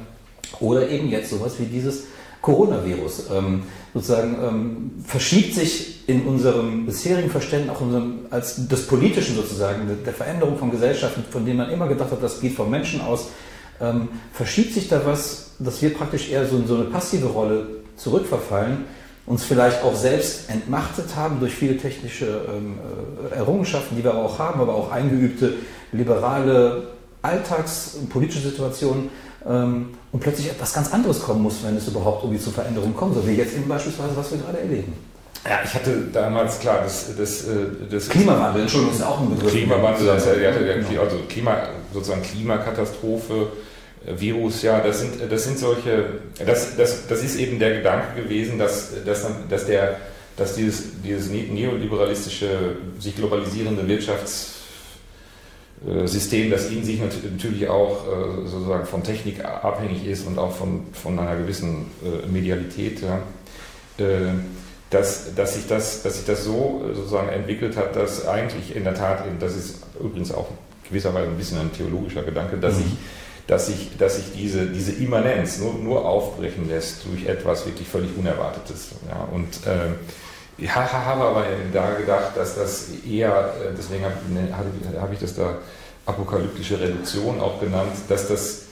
[0.60, 2.06] Oder eben jetzt sowas wie dieses
[2.42, 3.26] Coronavirus.
[3.32, 3.64] Ähm,
[3.94, 10.14] sozusagen ähm, verschiebt sich in unserem bisherigen Verständnis, auch unserem, als des Politischen sozusagen, der
[10.14, 13.28] Veränderung von Gesellschaften, von denen man immer gedacht hat, das geht vom Menschen aus,
[13.80, 17.68] ähm, verschiebt sich da was, dass wir praktisch eher so in so eine passive Rolle
[17.96, 18.86] zurückverfallen
[19.26, 22.78] uns vielleicht auch selbst entmachtet haben durch viele technische ähm,
[23.32, 25.54] äh, Errungenschaften, die wir auch haben, aber auch eingeübte
[25.92, 26.88] liberale
[27.22, 29.10] Alltags- und politische Situationen
[29.48, 33.16] ähm, und plötzlich etwas ganz anderes kommen muss, wenn es überhaupt irgendwie zu Veränderungen kommt,
[33.16, 34.94] so wie jetzt eben beispielsweise, was wir gerade erleben.
[35.46, 39.52] Ja, ich hatte damals, klar, das, das, äh, das Klimawandel, Entschuldigung, ist auch ein Begriff.
[39.52, 41.58] Klimawandel, das, ja, also Klima,
[41.94, 43.48] sozusagen Klimakatastrophe,
[44.06, 48.60] Virus, ja, das sind, das sind solche, das, das, das ist eben der Gedanke gewesen,
[48.60, 49.96] dass, dass, dass, der,
[50.36, 59.04] dass dieses, dieses neoliberalistische, sich globalisierende Wirtschaftssystem, das in sich natürlich auch äh, sozusagen von
[59.04, 63.20] Technik abhängig ist und auch von, von einer gewissen äh, Medialität, ja,
[64.00, 64.34] äh,
[64.90, 68.96] dass, dass, sich das, dass sich das so sozusagen entwickelt hat, dass eigentlich in der
[68.96, 70.50] Tat, das ist übrigens auch
[70.88, 72.98] gewisserweise ein bisschen ein theologischer Gedanke, dass sich mhm
[73.48, 78.16] dass sich, dass sich diese, diese Immanenz nur, nur aufbrechen lässt durch etwas wirklich völlig
[78.18, 78.90] Unerwartetes.
[79.10, 79.94] Ja, und äh,
[80.58, 85.58] ich habe aber da gedacht, dass das eher, äh, deswegen habe hab ich das da
[86.06, 88.64] apokalyptische Reduktion auch genannt, dass das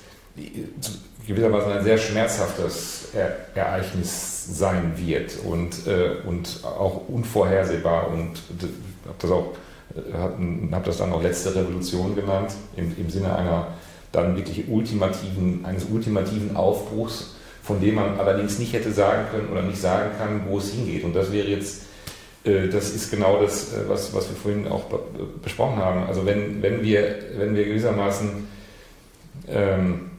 [1.28, 3.10] gewissermaßen ein sehr schmerzhaftes
[3.56, 8.42] Ereignis sein wird und, äh, und auch unvorhersehbar und
[9.06, 13.68] habe das äh, habe das dann auch letzte Revolution genannt, im, im Sinne einer
[14.12, 19.62] dann wirklich ultimativen, eines ultimativen Aufbruchs, von dem man allerdings nicht hätte sagen können oder
[19.62, 21.04] nicht sagen kann, wo es hingeht.
[21.04, 21.84] Und das wäre jetzt,
[22.43, 24.86] äh, das ist genau das, äh, was, was wir vorhin auch
[25.41, 26.04] besprochen haben.
[26.08, 28.47] Also wenn, wenn, wir, wenn wir gewissermaßen,
[29.47, 30.12] ähm,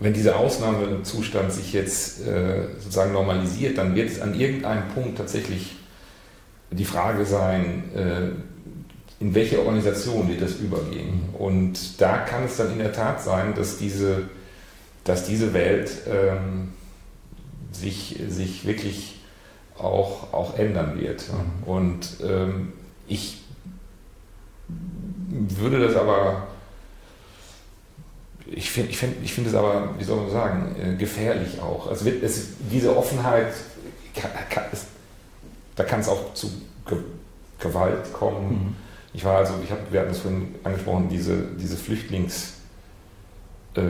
[0.00, 5.76] wenn dieser Ausnahmezustand sich jetzt äh, sozusagen normalisiert, dann wird es an irgendeinem Punkt tatsächlich
[6.70, 8.57] die Frage sein, äh,
[9.20, 11.28] in welche Organisation wird das übergehen.
[11.36, 14.28] Und da kann es dann in der Tat sein, dass diese,
[15.04, 16.72] dass diese Welt ähm,
[17.72, 19.20] sich, sich wirklich
[19.76, 21.24] auch, auch ändern wird.
[21.66, 22.72] Und ähm,
[23.08, 23.42] ich
[24.68, 26.48] würde das aber,
[28.46, 31.88] ich finde ich find, ich find es aber, wie soll man sagen, äh, gefährlich auch.
[31.88, 33.52] Also es, diese Offenheit,
[34.14, 34.86] kann, kann, es,
[35.74, 36.50] da kann es auch zu
[37.58, 38.50] Gewalt kommen.
[38.50, 38.87] Mhm.
[39.12, 42.54] Ich war also, ich hab, wir hatten es vorhin angesprochen, diese, diese Flüchtlings,
[43.74, 43.82] äh,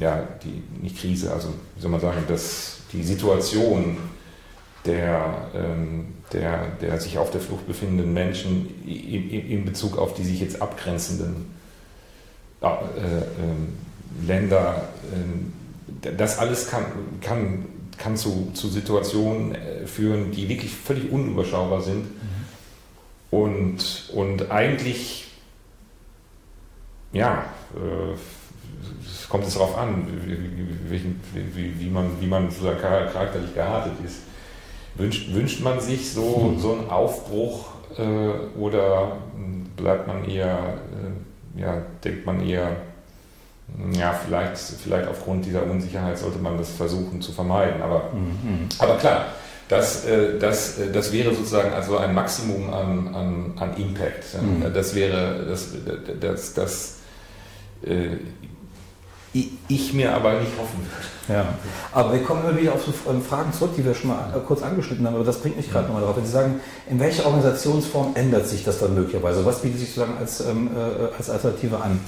[0.00, 3.98] ja, die, nicht Krise, also wie soll man sagen, dass die Situation
[4.86, 10.24] der, ähm, der, der sich auf der Flucht befindenden Menschen in, in Bezug auf die
[10.24, 11.52] sich jetzt abgrenzenden
[12.62, 16.84] äh, äh, Länder, äh, das alles kann,
[17.20, 17.66] kann,
[17.98, 22.04] kann zu, zu Situationen äh, führen, die wirklich völlig unüberschaubar sind.
[22.04, 22.41] Mhm.
[23.32, 25.26] Und, und eigentlich,
[27.14, 31.00] ja, äh, kommt es darauf an, wie,
[31.54, 34.18] wie, wie, man, wie man sozusagen charakterlich geartet ist.
[34.96, 36.58] Wünscht, wünscht man sich so, hm.
[36.60, 39.16] so einen Aufbruch äh, oder
[39.76, 40.74] bleibt man eher,
[41.56, 42.76] äh, ja, denkt man eher,
[43.92, 47.80] ja, vielleicht, vielleicht aufgrund dieser Unsicherheit sollte man das versuchen zu vermeiden.
[47.80, 48.68] Aber, mhm.
[48.78, 49.26] aber klar,
[49.68, 54.24] das, äh, das, äh, das wäre sozusagen also ein Maximum an, an, an Impact.
[54.40, 54.72] Mhm.
[54.72, 55.68] Das wäre, das,
[56.20, 56.96] das, das,
[57.84, 58.16] äh,
[59.68, 61.32] ich mir aber nicht hoffen würde.
[61.32, 61.54] Ja,
[61.92, 64.62] aber wir kommen immer wieder auf so ähm, Fragen zurück, die wir schon mal kurz
[64.62, 66.18] angeschnitten haben, aber das bringt mich gerade nochmal darauf.
[66.18, 69.44] Wenn Sie sagen, in welcher Organisationsform ändert sich das dann möglicherweise?
[69.46, 72.00] Was bietet sich sozusagen als, ähm, äh, als Alternative an?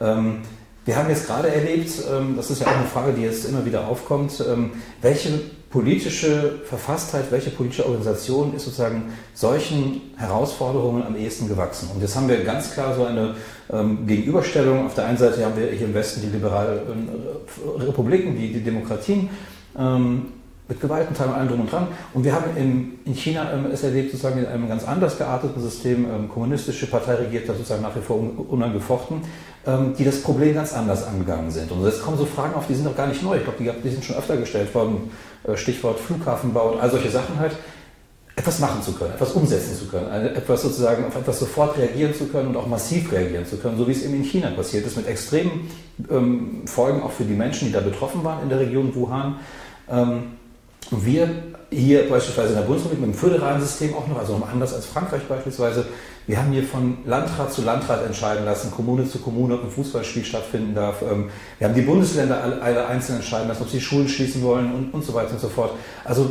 [0.00, 0.38] Ähm,
[0.84, 3.64] wir haben jetzt gerade erlebt, ähm, das ist ja auch eine Frage, die jetzt immer
[3.64, 5.40] wieder aufkommt, ähm, welche
[5.72, 9.04] politische Verfasstheit, welche politische Organisation ist sozusagen
[9.34, 11.88] solchen Herausforderungen am ehesten gewachsen?
[11.94, 13.34] Und jetzt haben wir ganz klar so eine
[13.72, 14.86] ähm, Gegenüberstellung.
[14.86, 18.62] Auf der einen Seite haben wir hier im Westen die liberalen äh, Republiken, die, die
[18.62, 19.30] Demokratien.
[19.76, 20.26] Ähm,
[20.68, 21.88] mit Gewaltenteil und allem drum und dran.
[22.14, 25.60] Und wir haben in, in China ähm, es erlebt, sozusagen in einem ganz anders gearteten
[25.60, 29.22] System, ähm, kommunistische Partei regiert da sozusagen nach wie vor unangefochten,
[29.96, 31.70] die das Problem ganz anders angegangen sind.
[31.70, 33.36] Und jetzt kommen so Fragen auf, die sind doch gar nicht neu.
[33.36, 35.10] Ich glaube, die, sind schon öfter gestellt worden.
[35.44, 37.52] Äh, Stichwort Flughafenbau und all solche Sachen halt.
[38.34, 42.24] Etwas machen zu können, etwas umsetzen zu können, etwas sozusagen auf etwas sofort reagieren zu
[42.28, 44.96] können und auch massiv reagieren zu können, so wie es eben in China passiert ist,
[44.96, 45.68] mit extremen
[46.10, 49.36] ähm, Folgen auch für die Menschen, die da betroffen waren in der Region Wuhan.
[49.90, 50.22] Ähm,
[50.90, 51.28] wir
[51.72, 55.22] hier beispielsweise in der Bundesrepublik mit dem föderalen System auch noch, also anders als Frankreich
[55.28, 55.86] beispielsweise,
[56.26, 60.24] wir haben hier von Landrat zu Landrat entscheiden lassen, Kommune zu Kommune, ob ein Fußballspiel
[60.24, 61.02] stattfinden darf.
[61.02, 64.94] Ähm, wir haben die Bundesländer alle einzeln entscheiden lassen, ob sie Schulen schließen wollen und,
[64.94, 65.72] und so weiter und so fort.
[66.04, 66.30] Also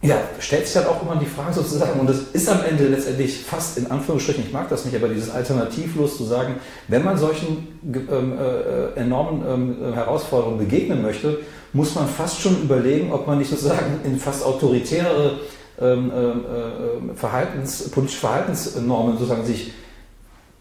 [0.00, 3.40] ja, stellt sich halt auch immer die Frage sozusagen, und das ist am Ende letztendlich
[3.42, 6.54] fast in Anführungsstrichen, ich mag das nicht, aber dieses Alternativlos zu sagen,
[6.86, 11.40] wenn man solchen ähm, äh, enormen ähm, Herausforderungen begegnen möchte,
[11.72, 15.40] muss man fast schon überlegen, ob man nicht sozusagen in fast autoritäre
[15.80, 19.72] ähm, äh, äh, Verhaltens, politische Verhaltensnormen sozusagen sich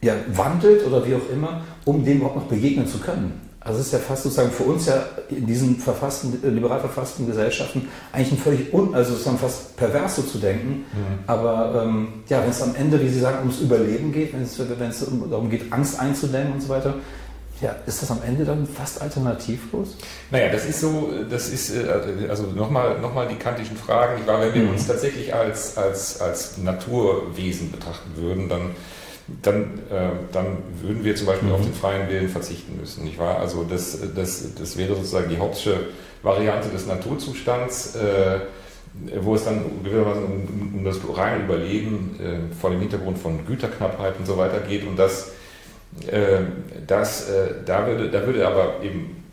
[0.01, 3.46] ja, wandelt oder wie auch immer, um dem überhaupt noch begegnen zu können.
[3.67, 7.27] Also es ist ja fast sozusagen für uns ja in diesen verfassten, äh, liberal verfassten
[7.27, 10.85] Gesellschaften eigentlich ein völlig un, also sozusagen fast pervers so zu denken.
[10.91, 11.19] Mhm.
[11.27, 14.57] Aber ähm, ja, wenn es am Ende, wie Sie sagen, ums Überleben geht, wenn es,
[14.57, 16.95] wenn es darum geht, Angst einzudämmen und so weiter,
[17.61, 19.97] ja, ist das am Ende dann fast alternativlos?
[20.31, 24.21] Naja, das ist so, das ist, äh, also nochmal noch mal die kantischen Fragen.
[24.21, 24.69] Ich war, wenn wir mhm.
[24.71, 28.71] uns tatsächlich als, als, als Naturwesen betrachten würden, dann,
[29.41, 31.55] dann, äh, dann würden wir zum Beispiel mhm.
[31.55, 33.03] auf den freien Willen verzichten müssen.
[33.03, 33.39] Nicht wahr?
[33.39, 35.87] Also das, das, das wäre sozusagen die hauptsche
[36.23, 37.95] Variante des Naturzustands.
[37.95, 38.39] Äh,
[39.21, 44.17] wo es dann gewissermaßen um, um das reine Überleben äh, vor dem Hintergrund von Güterknappheit
[44.17, 45.33] und so weiter geht und das
[46.05, 46.41] äh,
[46.85, 49.23] das, äh, da, würde, da würde aber eben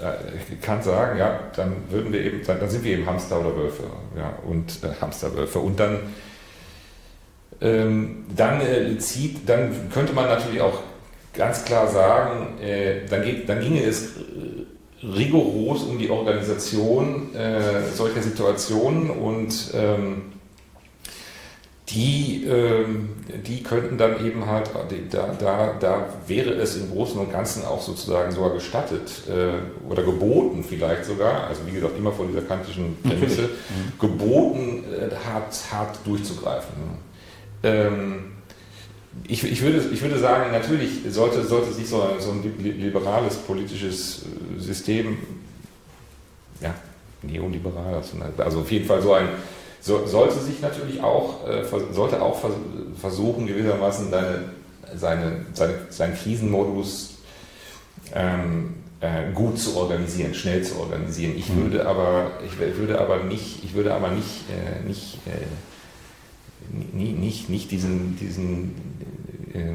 [0.00, 3.84] äh, kann sagen, ja, dann würden wir eben, dann sind wir eben Hamster oder Wölfe,
[4.16, 5.58] ja, und Hamsterwölfe.
[5.58, 5.98] Und dann,
[8.36, 10.80] dann äh, zieht, dann könnte man natürlich auch
[11.34, 14.10] ganz klar sagen, äh, dann, geht, dann ginge es
[15.02, 17.30] rigoros um die Organisation
[17.92, 20.32] solcher Situationen und ähm,
[21.94, 23.10] die, ähm,
[23.46, 24.70] die könnten dann eben halt,
[25.10, 30.02] da, da, da wäre es im Großen und Ganzen auch sozusagen sogar gestattet äh, oder
[30.02, 33.98] geboten vielleicht sogar, also wie gesagt immer vor dieser kantischen Prämisse, mhm.
[34.00, 37.11] geboten äh, hart, hart durchzugreifen.
[37.62, 38.24] Ähm,
[39.28, 43.36] ich, ich, würde, ich würde sagen, natürlich sollte, sollte sich so ein, so ein liberales
[43.36, 44.24] politisches
[44.58, 45.18] System,
[46.60, 46.74] ja,
[47.22, 48.02] neoliberal,
[48.38, 49.28] also auf jeden Fall so ein
[49.82, 52.40] so, sollte sich natürlich auch, äh, sollte auch
[53.00, 54.44] versuchen, gewissermaßen seine,
[54.94, 57.16] seine, seine, seinen Krisenmodus
[58.14, 61.34] ähm, äh, gut zu organisieren, schnell zu organisieren.
[61.36, 61.62] Ich mhm.
[61.62, 65.30] würde aber, ich würde aber nicht, ich würde aber nicht, äh, nicht, äh,
[66.92, 68.74] nicht, nicht diesen, diesen
[69.54, 69.72] äh,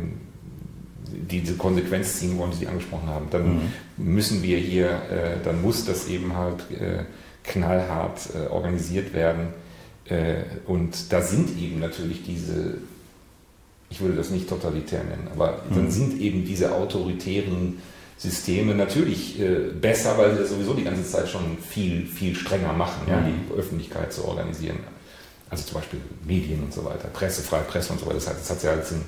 [1.10, 3.28] diese Konsequenz ziehen wollen, die Sie angesprochen haben.
[3.32, 3.62] Dann mhm.
[3.98, 7.04] müssen wir hier, äh, dann muss das eben halt äh,
[7.44, 9.48] knallhart organisiert werden.
[10.66, 12.80] und da sind eben natürlich diese
[13.90, 15.76] ich würde das nicht totalitär nennen, aber mhm.
[15.76, 17.80] dann sind eben diese autoritären
[18.18, 22.74] Systeme natürlich äh, besser, weil sie das sowieso die ganze Zeit schon viel, viel strenger
[22.74, 23.12] machen, mhm.
[23.12, 24.78] ja, die Öffentlichkeit zu organisieren.
[25.50, 28.16] Also zum Beispiel Medien und so weiter, Presse, freie Presse und so weiter.
[28.16, 29.02] Das, hat, das hat's ja jetzt in,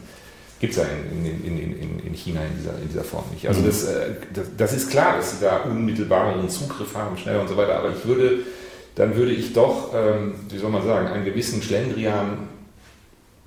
[0.60, 3.48] gibt es ja in, in, in, in, China in dieser, in dieser Form nicht.
[3.48, 3.66] Also mhm.
[3.66, 7.58] das, äh, das, das, ist klar, dass sie da unmittelbaren Zugriff haben, schneller und so
[7.58, 8.40] weiter, aber ich würde,
[8.96, 12.48] dann würde ich doch, ähm, wie soll man sagen, einen gewissen Schlendrian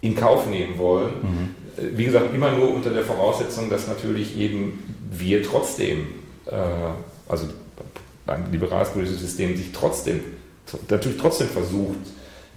[0.02, 1.12] in Kauf nehmen wollen.
[1.22, 1.96] Mhm.
[1.96, 6.08] Wie gesagt, immer nur unter der Voraussetzung, dass natürlich eben wir trotzdem,
[6.46, 6.54] äh,
[7.28, 7.46] also
[8.26, 10.20] ein liberales politisches System sich trotzdem,
[10.88, 11.98] natürlich trotzdem versucht,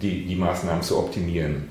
[0.01, 1.69] die, die Maßnahmen zu optimieren.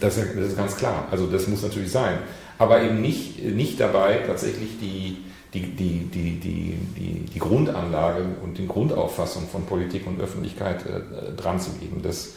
[0.00, 1.06] Das, das ist ganz klar.
[1.10, 2.18] Also das muss natürlich sein.
[2.58, 5.18] Aber eben nicht, nicht dabei tatsächlich die,
[5.52, 11.32] die, die, die, die, die, die Grundanlage und die Grundauffassung von Politik und Öffentlichkeit äh,
[11.36, 12.00] dran zu geben.
[12.02, 12.34] Das,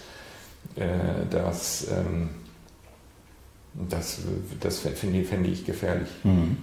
[0.76, 0.86] äh,
[1.30, 2.30] das ähm,
[3.90, 4.20] das,
[4.60, 6.08] das finde fänd ich gefährlich.
[6.24, 6.58] Mhm.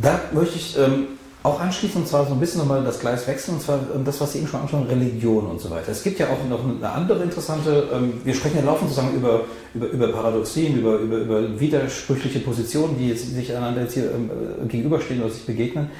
[0.00, 1.08] Da möchte ich ähm,
[1.44, 4.18] auch anschließen, und zwar so ein bisschen nochmal das Gleis wechseln, und zwar ähm, das,
[4.18, 5.92] was Sie eben schon anschauen, Religion und so weiter.
[5.92, 9.42] Es gibt ja auch noch eine andere interessante, ähm, wir sprechen ja laufend sozusagen über,
[9.74, 14.30] über, über Paradoxien, über, über, über widersprüchliche Positionen, die jetzt, sich einander jetzt hier ähm,
[14.66, 15.90] gegenüberstehen oder sich begegnen.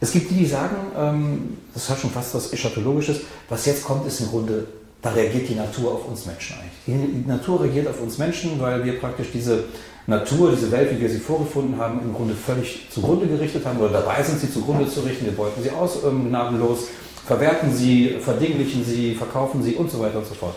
[0.00, 4.20] Es gibt die, die sagen, das hat schon fast was Eschatologisches, was jetzt kommt, ist
[4.20, 4.66] im Grunde
[5.04, 7.22] da reagiert die Natur auf uns Menschen eigentlich.
[7.24, 9.64] Die Natur reagiert auf uns Menschen, weil wir praktisch diese
[10.06, 13.92] Natur, diese Welt, wie wir sie vorgefunden haben, im Grunde völlig zugrunde gerichtet haben oder
[13.92, 15.26] dabei sind, sie zugrunde zu richten.
[15.26, 16.88] Wir beuten sie aus ähm, gnadenlos,
[17.26, 20.54] verwerten sie, verdinglichen sie, verkaufen sie und so weiter und so fort.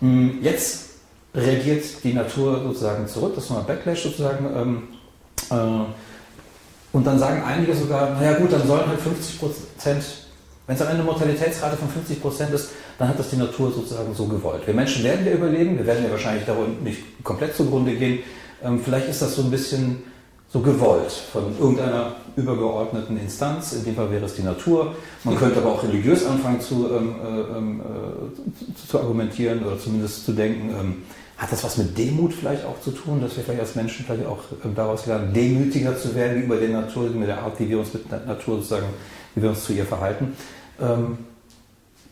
[0.00, 0.90] Hm, jetzt
[1.34, 4.44] reagiert die Natur sozusagen zurück, das ist nochmal Backlash sozusagen.
[4.54, 4.82] Ähm,
[5.50, 5.84] äh,
[6.92, 10.04] und dann sagen einige sogar, naja gut, dann sollen halt 50 Prozent
[10.70, 12.68] wenn es am Ende eine Mortalitätsrate von 50 Prozent ist,
[13.00, 14.66] dann hat das die Natur sozusagen so gewollt.
[14.66, 18.18] Wir Menschen werden ja überleben, wir werden ja wahrscheinlich darunter nicht komplett zugrunde gehen.
[18.62, 20.02] Ähm, vielleicht ist das so ein bisschen
[20.52, 23.72] so gewollt von irgendeiner übergeordneten Instanz.
[23.72, 24.94] In dem Fall wäre es die Natur.
[25.24, 30.26] Man könnte aber auch religiös anfangen zu, ähm, äh, ähm, äh, zu, argumentieren oder zumindest
[30.26, 30.68] zu denken.
[30.78, 30.96] Ähm,
[31.38, 34.26] hat das was mit Demut vielleicht auch zu tun, dass wir vielleicht als Menschen vielleicht
[34.26, 37.78] auch ähm, daraus lernen, demütiger zu werden gegenüber der Natur, mit der Art, wie wir
[37.78, 38.88] uns mit der Natur sozusagen,
[39.34, 40.34] wie wir uns zu ihr verhalten?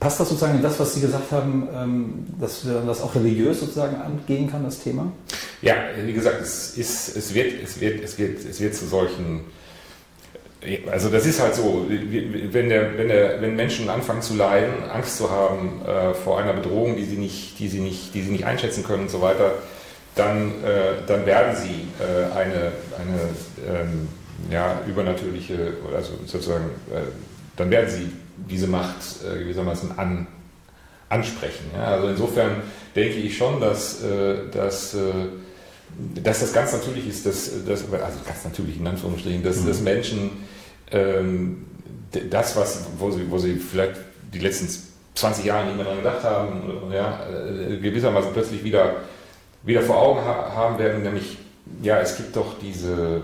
[0.00, 3.96] Passt das sozusagen in das, was Sie gesagt haben, ähm, dass das auch religiös sozusagen
[3.96, 5.10] angehen kann, das Thema?
[5.60, 9.44] Ja, wie gesagt, es, ist, es, wird, es, wird, es, wird, es wird zu solchen
[10.90, 15.16] also das ist halt so, wenn, der, wenn, der, wenn Menschen anfangen zu leiden, Angst
[15.16, 18.44] zu haben äh, vor einer Bedrohung, die sie, nicht, die, sie nicht, die sie nicht
[18.44, 19.52] einschätzen können und so weiter,
[20.16, 24.08] dann, äh, dann werden sie äh, eine, eine ähm,
[24.50, 27.02] ja, übernatürliche, also sozusagen, äh,
[27.56, 28.12] dann werden sie
[28.48, 30.26] diese Macht äh, gewissermaßen an,
[31.08, 31.66] ansprechen.
[31.74, 31.84] Ja?
[31.84, 32.62] Also insofern
[32.94, 34.98] denke ich schon, dass, äh, dass, äh,
[36.22, 39.66] dass das ganz natürlich ist, dass, dass also ganz natürlich in Anführungsstrichen, dass, mhm.
[39.66, 40.30] dass Menschen
[40.90, 41.66] ähm,
[42.30, 43.96] das, was, wo sie, wo sie vielleicht
[44.32, 44.68] die letzten
[45.14, 48.96] 20 Jahre nicht mehr daran gedacht haben, ja, äh, gewissermaßen plötzlich wieder,
[49.62, 51.38] wieder vor Augen ha haben werden, nämlich,
[51.82, 53.22] ja, es gibt doch diese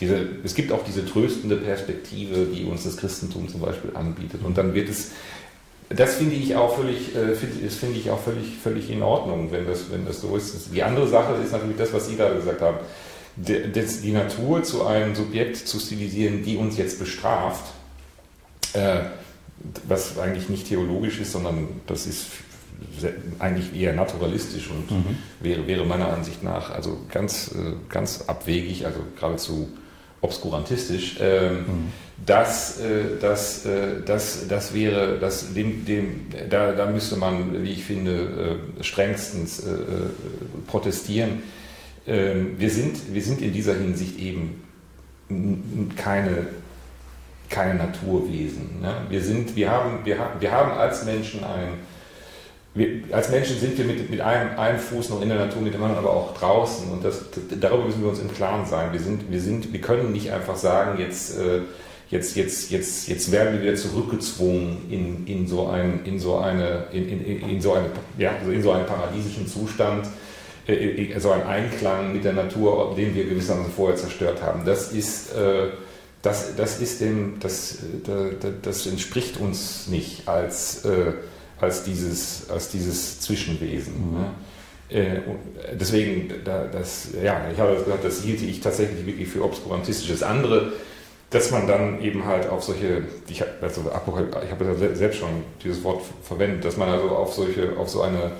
[0.00, 4.42] diese, es gibt auch diese tröstende Perspektive, die uns das Christentum zum Beispiel anbietet.
[4.44, 5.10] Und dann wird es,
[5.88, 9.66] das finde ich auch völlig, äh, das finde ich auch völlig, völlig in Ordnung, wenn
[9.66, 10.74] das, wenn das so ist.
[10.74, 12.78] Die andere Sache ist natürlich das, was Sie gerade gesagt haben.
[13.36, 17.72] Die Natur zu einem Subjekt zu stilisieren, die uns jetzt bestraft,
[18.74, 19.00] äh,
[19.88, 22.26] was eigentlich nicht theologisch ist, sondern das ist
[23.38, 25.16] eigentlich eher naturalistisch und mhm.
[25.40, 29.68] wäre, wäre meiner Ansicht nach also ganz, äh, ganz abwegig, also geradezu
[30.20, 31.16] obskurantistisch.
[31.20, 31.64] Ähm, mhm.
[32.24, 37.72] das, äh, das, äh, das, das wäre, das, dem, dem, da, da müsste man, wie
[37.72, 39.62] ich finde, strengstens
[40.66, 41.42] protestieren.
[42.06, 44.62] Ähm, wir, sind, wir sind in dieser Hinsicht eben
[45.96, 46.46] keine,
[47.48, 48.80] keine Naturwesen.
[48.80, 48.94] Ne?
[49.08, 51.74] Wir, sind, wir, haben, wir, haben, wir haben als Menschen ein
[52.74, 55.74] wir, als Menschen sind wir mit, mit einem, einem Fuß noch in der Natur, mit
[55.74, 56.90] dem anderen aber auch draußen.
[56.90, 57.20] Und das,
[57.60, 58.92] darüber müssen wir uns im Klaren sein.
[58.92, 61.60] Wir, sind, wir, sind, wir können nicht einfach sagen, jetzt, äh,
[62.08, 66.86] jetzt, jetzt, jetzt, jetzt werden wir wieder zurückgezwungen in, in, so, ein, in, so, eine,
[66.92, 70.06] in, in, in, so, eine, ja, in so einen paradiesischen Zustand,
[70.66, 74.64] äh, so einen Einklang mit der Natur, den wir gewissermaßen vorher zerstört haben.
[74.64, 75.68] Das ist, äh,
[76.22, 77.78] das, das, ist dem, das,
[78.62, 81.12] das entspricht uns nicht als, äh,
[81.62, 83.94] als, dieses, als dieses Zwischenwesen.
[83.94, 84.20] Mhm.
[84.20, 84.30] Ne?
[84.88, 85.20] Äh,
[85.80, 90.10] deswegen, das, ja, ich habe gesagt, das hielte ich tatsächlich wirklich für obskurantistisch.
[90.10, 90.72] Das andere,
[91.30, 93.80] dass man dann eben halt auf solche, ich habe also,
[94.44, 98.02] ich habe ja selbst schon dieses Wort verwendet, dass man also auf solche, auf so
[98.02, 98.32] eine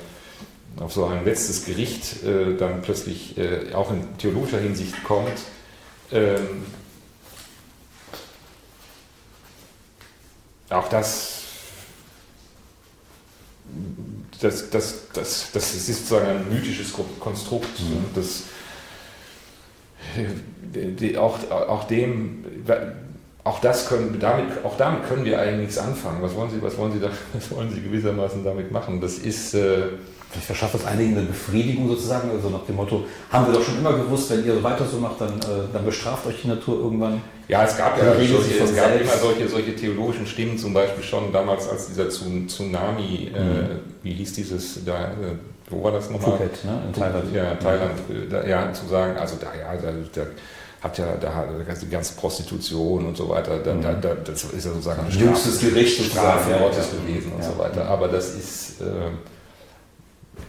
[0.80, 5.28] auf so ein letztes Gericht äh, dann plötzlich äh, auch in theologischer Hinsicht kommt,
[6.10, 6.64] ähm,
[10.70, 11.41] auch das,
[14.40, 17.80] das, das, das, das ist sozusagen ein mythisches Konstrukt.
[17.80, 18.04] Mhm.
[18.14, 18.44] Das,
[20.74, 22.44] die, auch, auch dem,
[23.44, 26.22] auch das können, damit, auch damit können wir eigentlich nichts anfangen.
[26.22, 29.00] Was wollen Sie, was wollen Sie, da, was wollen Sie gewissermaßen damit machen?
[29.00, 29.88] Das ist äh,
[30.32, 33.76] Vielleicht verschafft das einigen eine Befriedigung sozusagen, also nach dem Motto, haben wir doch schon
[33.76, 37.20] immer gewusst, wenn ihr weiter so macht, dann, äh, dann bestraft euch die Natur irgendwann.
[37.48, 41.30] Ja, es gab ja solche, es gab immer solche, solche theologischen Stimmen, zum Beispiel schon
[41.34, 43.56] damals, als dieser Tsunami, äh, mhm.
[43.56, 43.66] äh,
[44.02, 45.36] wie hieß dieses, da, äh,
[45.68, 46.38] wo war das nochmal?
[46.38, 46.82] Phuket, ne?
[46.86, 47.34] in Thailand.
[47.34, 47.92] Ja, Thailand,
[48.30, 50.26] da, ja, zu sagen, also da, ja, da, da
[50.80, 51.46] hat ja da
[51.80, 54.00] die ganze Prostitution und so weiter, da, da, mhm.
[54.00, 57.86] da, das ist ja sozusagen ein Jüngstes Gericht Strafe Gottes gewesen und so weiter.
[57.86, 58.84] Aber das ist, äh,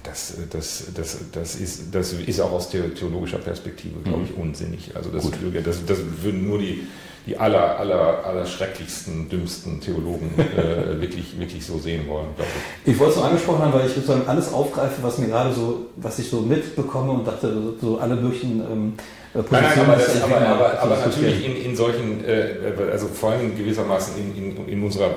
[0.03, 4.43] das, das, das, das, ist, das ist auch aus theologischer Perspektive, glaube ich, mhm.
[4.43, 4.95] unsinnig.
[4.95, 5.29] Also das,
[5.63, 6.83] das, das würden nur die,
[7.25, 12.49] die aller, aller, aller schrecklichsten, dümmsten Theologen äh, wirklich, wirklich so sehen wollen, glaube
[12.85, 12.93] ich.
[12.93, 15.87] Ich wollte es nur angesprochen haben, weil ich sozusagen alles aufgreife, was mir gerade so,
[15.95, 18.93] was ich so mitbekomme und dachte, so alle möglichen ähm,
[19.33, 19.63] Positionen.
[19.63, 22.55] Nein, nein, aber, das, aber, aber, aber natürlich in, in solchen, äh,
[22.91, 25.15] also vor allem gewissermaßen in, in, in unserer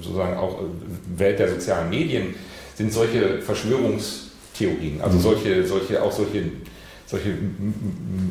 [0.00, 2.34] sozusagen auch äh, Welt der sozialen Medien,
[2.78, 5.22] sind solche Verschwörungstheorien, also mhm.
[5.22, 6.44] solche, solche, auch solche,
[7.06, 7.30] solche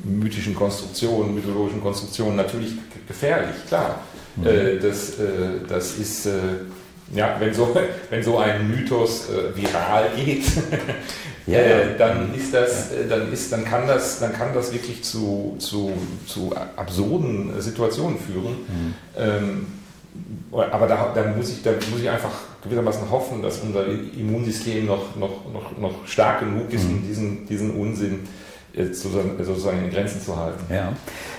[0.06, 2.72] mythischen Konstruktionen, mythologischen Konstruktionen natürlich
[3.08, 4.00] gefährlich, klar.
[4.38, 4.48] Mhm.
[4.48, 6.32] Äh, das, äh, das ist, äh,
[7.14, 7.76] ja, wenn so,
[8.10, 10.46] wenn so ein Mythos viral geht,
[11.46, 11.60] ja,
[11.98, 15.92] dann ist das, dann ist, dann kann das, dann kann das wirklich zu, zu,
[16.26, 18.54] zu absurden Situationen führen.
[18.54, 18.94] Mhm.
[19.18, 19.66] Ähm,
[20.52, 22.32] aber da, da, muss ich, da muss ich einfach
[22.64, 27.08] gewissermaßen hoffen, dass unser Immunsystem noch, noch, noch, noch stark genug ist, um mhm.
[27.08, 28.20] diesen, diesen Unsinn
[28.76, 30.64] sozusagen, sozusagen in Grenzen zu halten.
[30.70, 30.94] Ja.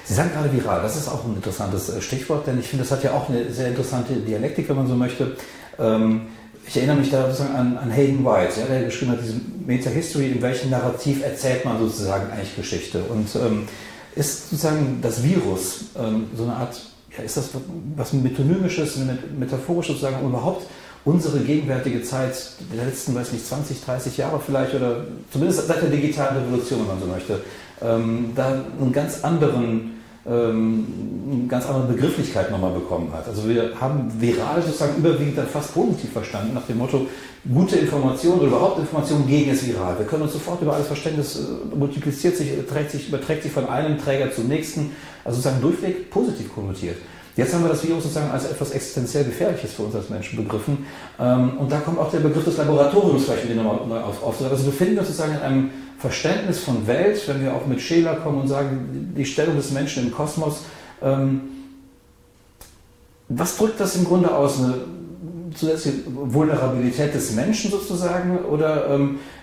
[0.04, 2.92] Sie sagen gerade viral, das ist auch ein interessantes äh, Stichwort, denn ich finde, das
[2.92, 5.36] hat ja auch eine sehr interessante Dialektik, wenn man so möchte.
[5.78, 6.22] Ähm,
[6.66, 10.32] ich erinnere mich da sozusagen an, an Hayden White, ja, der geschrieben hat, diese Meta-History,
[10.32, 13.02] in welchem Narrativ erzählt man sozusagen eigentlich Geschichte.
[13.04, 13.68] Und ähm,
[14.14, 16.78] ist sozusagen das Virus ähm, so eine Art
[17.22, 17.50] ist das
[17.96, 18.98] was Metonymisches,
[19.38, 20.66] Metaphorisches sozusagen, um überhaupt
[21.04, 22.34] unsere gegenwärtige Zeit
[22.74, 26.86] der letzten, weiß nicht, 20, 30 Jahre vielleicht oder zumindest seit der digitalen Revolution, wenn
[26.88, 27.40] man so möchte,
[27.80, 29.98] ähm, da einen ganz anderen
[30.28, 30.86] ähm,
[31.30, 33.26] eine ganz andere Begrifflichkeit nochmal bekommen hat.
[33.26, 37.06] Also wir haben viral sozusagen überwiegend dann fast positiv verstanden, nach dem Motto,
[37.50, 39.98] gute Information oder überhaupt Information gegen ist viral.
[39.98, 43.66] Wir können uns sofort über alles Verständnis äh, multipliziert sich, trägt sich, überträgt sich von
[43.68, 44.90] einem Träger zum nächsten,
[45.24, 46.96] also sozusagen durchweg positiv konnotiert.
[47.38, 50.86] Jetzt haben wir das Virus sozusagen als etwas existenziell Gefährliches für uns als Menschen begriffen.
[51.20, 54.24] Ähm, und da kommt auch der Begriff des Laboratoriums vielleicht wieder nochmal neu auf.
[54.24, 58.16] Also wir finden uns sozusagen in einem Verständnis von Welt, wenn wir auch mit Scheler
[58.16, 60.62] kommen und sagen, die Stellung des Menschen im Kosmos.
[61.00, 61.42] Ähm,
[63.28, 64.58] was drückt das im Grunde aus?
[64.58, 64.74] Eine
[65.54, 68.38] zusätzliche Vulnerabilität des Menschen sozusagen?
[68.46, 68.90] Oder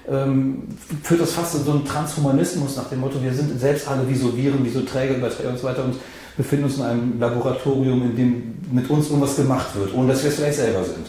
[0.10, 0.64] ähm,
[1.04, 4.16] führt das fast in so einen Transhumanismus nach dem Motto, wir sind selbst alle wie
[4.16, 5.96] so Viren, wie so Träger, Überträger und so weiter und
[6.38, 10.30] befinden uns in einem Laboratorium, in dem mit uns irgendwas gemacht wird, ohne dass wir
[10.30, 11.08] es vielleicht selber sind.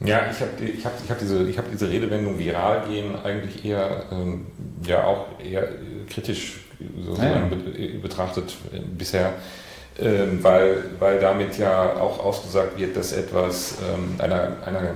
[0.00, 4.04] Ja, ich habe ich hab, ich hab diese, hab diese Redewendung viral gehen eigentlich eher,
[4.12, 4.46] ähm,
[4.84, 5.68] ja auch eher
[6.10, 6.60] kritisch
[7.02, 8.00] sozusagen ja.
[8.02, 9.32] betrachtet äh, bisher,
[9.98, 14.94] ähm, weil, weil damit ja auch ausgesagt wird, dass etwas ähm, einer, einer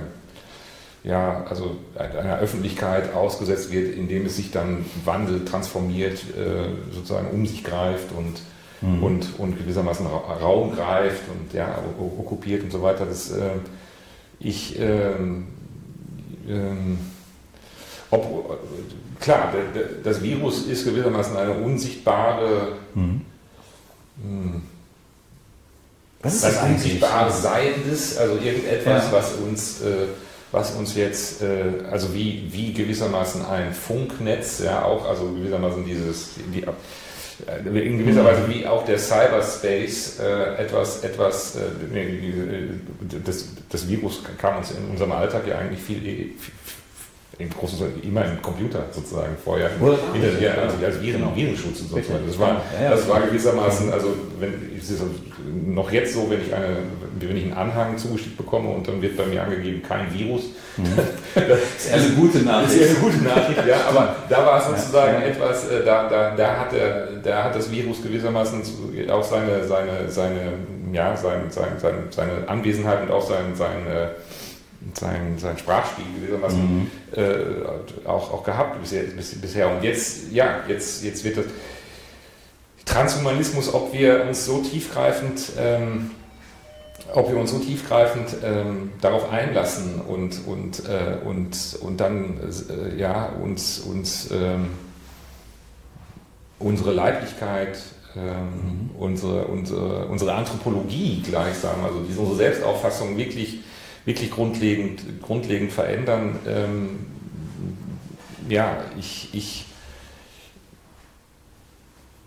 [1.03, 7.45] ja, also einer Öffentlichkeit ausgesetzt wird, indem es sich dann wandelt, transformiert, äh, sozusagen um
[7.45, 8.41] sich greift und,
[8.81, 9.03] mhm.
[9.03, 13.05] und, und gewissermaßen Raum greift und ja, okkupiert und so weiter.
[13.05, 13.49] Das, äh,
[14.39, 15.47] ich, ähm,
[18.11, 18.59] ob,
[19.19, 19.53] klar,
[20.03, 23.21] das Virus ist gewissermaßen eine unsichtbare, mhm.
[24.23, 24.61] Hm,
[26.21, 29.11] was ist das, das unsichtbare Seiendes, also irgendetwas, ja.
[29.11, 30.07] was uns äh,
[30.51, 36.31] was uns jetzt, äh, also wie, wie gewissermaßen ein Funknetz, ja, auch, also gewissermaßen dieses,
[36.53, 41.61] die, äh, in gewisser Weise wie auch der Cyberspace äh, etwas, etwas äh,
[43.23, 46.53] das, das Virus kam uns in unserem Alltag ja eigentlich viel, viel
[47.39, 51.35] im großen, immer im Computer sozusagen vorher, Oder- hinter, ja, also als Viren, Genau.
[51.35, 52.27] Virenschutz sozusagen.
[52.27, 55.01] Das war, das war gewissermaßen, also wenn, es ist
[55.65, 56.77] noch jetzt so, wenn ich, eine,
[57.19, 60.43] wenn ich einen Anhang zugeschickt bekomme und dann wird bei mir angegeben, kein Virus,
[61.35, 62.73] Das ist eine gute das Nachricht.
[62.73, 65.27] ist ja eine gute Nachricht, ja, aber da war es sozusagen Ja.
[65.27, 68.61] etwas, äh, da, da, da, hat der, da hat das Virus gewissermaßen
[69.09, 70.53] auch seine, seine, seine,
[70.93, 74.07] ja, sein, sein, sein, seine Anwesenheit und auch sein, sein, äh,
[74.93, 79.69] sein, sein Sprachspiel gewissermaßen äh, auch, auch gehabt bisher, bis, bisher.
[79.69, 81.45] Und jetzt, ja, jetzt, jetzt wird das
[82.85, 86.11] Transhumanismus, ob wir uns so tiefgreifend ähm,
[87.13, 92.97] ob wir uns so tiefgreifend ähm, darauf einlassen und, und, äh, und, und dann äh,
[92.97, 94.69] ja, uns, uns ähm,
[96.59, 97.79] unsere Leiblichkeit,
[98.15, 103.59] ähm, unsere, unsere, unsere Anthropologie gleichsam, also diese, unsere Selbstauffassung wirklich,
[104.05, 106.39] wirklich grundlegend, grundlegend verändern.
[106.47, 107.05] Ähm,
[108.49, 109.65] ja, ich, ich,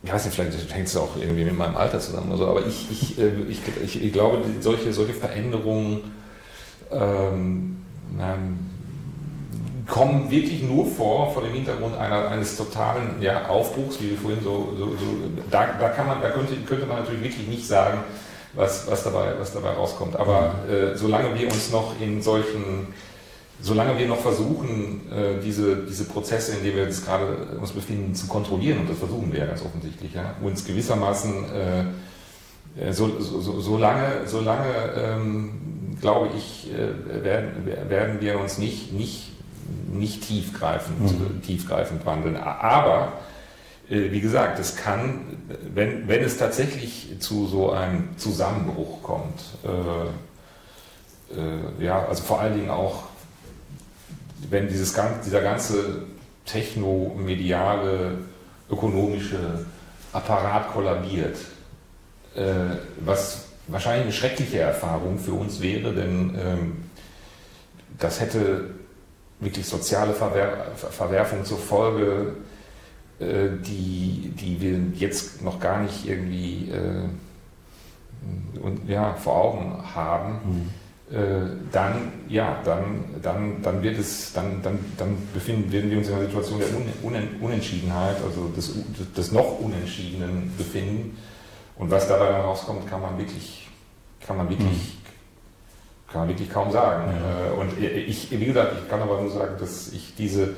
[0.02, 2.66] ich weiß nicht, vielleicht hängt es auch irgendwie mit meinem Alter zusammen oder so, aber
[2.66, 6.12] ich, ich, äh, ich, ich, ich glaube, solche, solche Veränderungen
[6.92, 7.84] ähm,
[8.20, 8.58] ähm,
[9.86, 14.42] kommen wirklich nur vor, vor dem Hintergrund einer, eines totalen ja, Aufbruchs, wie wir vorhin
[14.42, 15.06] so, so, so
[15.50, 17.98] da, da, kann man, da könnte, könnte man natürlich wirklich nicht sagen,
[18.54, 20.16] was, was, dabei, was dabei rauskommt.
[20.16, 22.88] Aber äh, solange wir uns noch in solchen
[23.60, 28.14] solange wir noch versuchen, äh, diese, diese Prozesse, in denen wir jetzt gerade uns befinden,
[28.14, 31.84] zu kontrollieren, und das versuchen wir ja ganz offensichtlich, ja, uns gewissermaßen äh,
[32.76, 38.92] äh, so, so, so, solange, solange ähm, glaube ich, äh, werden, werden wir uns nicht,
[38.92, 39.32] nicht,
[39.92, 42.36] nicht tiefgreifend, tiefgreifend wandeln.
[42.36, 43.14] Aber
[43.88, 45.36] wie gesagt, es kann,
[45.74, 50.06] wenn, wenn es tatsächlich zu so einem Zusammenbruch kommt, äh,
[51.38, 53.04] äh, ja, also vor allen Dingen auch
[54.50, 56.02] wenn dieses, dieser ganze
[56.44, 58.18] technomediale,
[58.70, 59.64] ökonomische
[60.12, 61.36] Apparat kollabiert,
[62.34, 66.84] äh, was wahrscheinlich eine schreckliche Erfahrung für uns wäre, denn ähm,
[67.98, 68.70] das hätte
[69.40, 72.43] wirklich soziale Verwer Verwerfungen zur Folge, äh,
[73.64, 77.08] die, die wir jetzt noch gar nicht irgendwie äh,
[78.60, 80.70] und, ja, vor Augen haben
[81.10, 81.16] äh,
[81.70, 86.14] dann, ja, dann, dann, dann wird es, dann, dann, dann befinden, werden wir uns in
[86.14, 88.72] einer Situation der Un Unen Unentschiedenheit, also des,
[89.14, 91.18] des noch Unentschiedenen befinden.
[91.76, 93.68] Und was dabei dann rauskommt, kann man wirklich,
[94.26, 94.96] kann man wirklich,
[96.10, 97.12] kann man wirklich kaum sagen.
[97.12, 100.54] Äh, Und ich, wie gesagt, ich kann aber nur sagen, dass ich diese,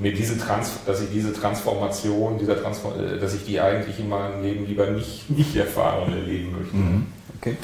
[0.00, 4.08] mir diese Trans dass ich diese Transformation, dieser Transform äh, dass ich die eigentlich in
[4.08, 6.76] meinem Leben lieber nicht, nicht erfahren und erleben möchte.
[7.40, 7.56] Okay.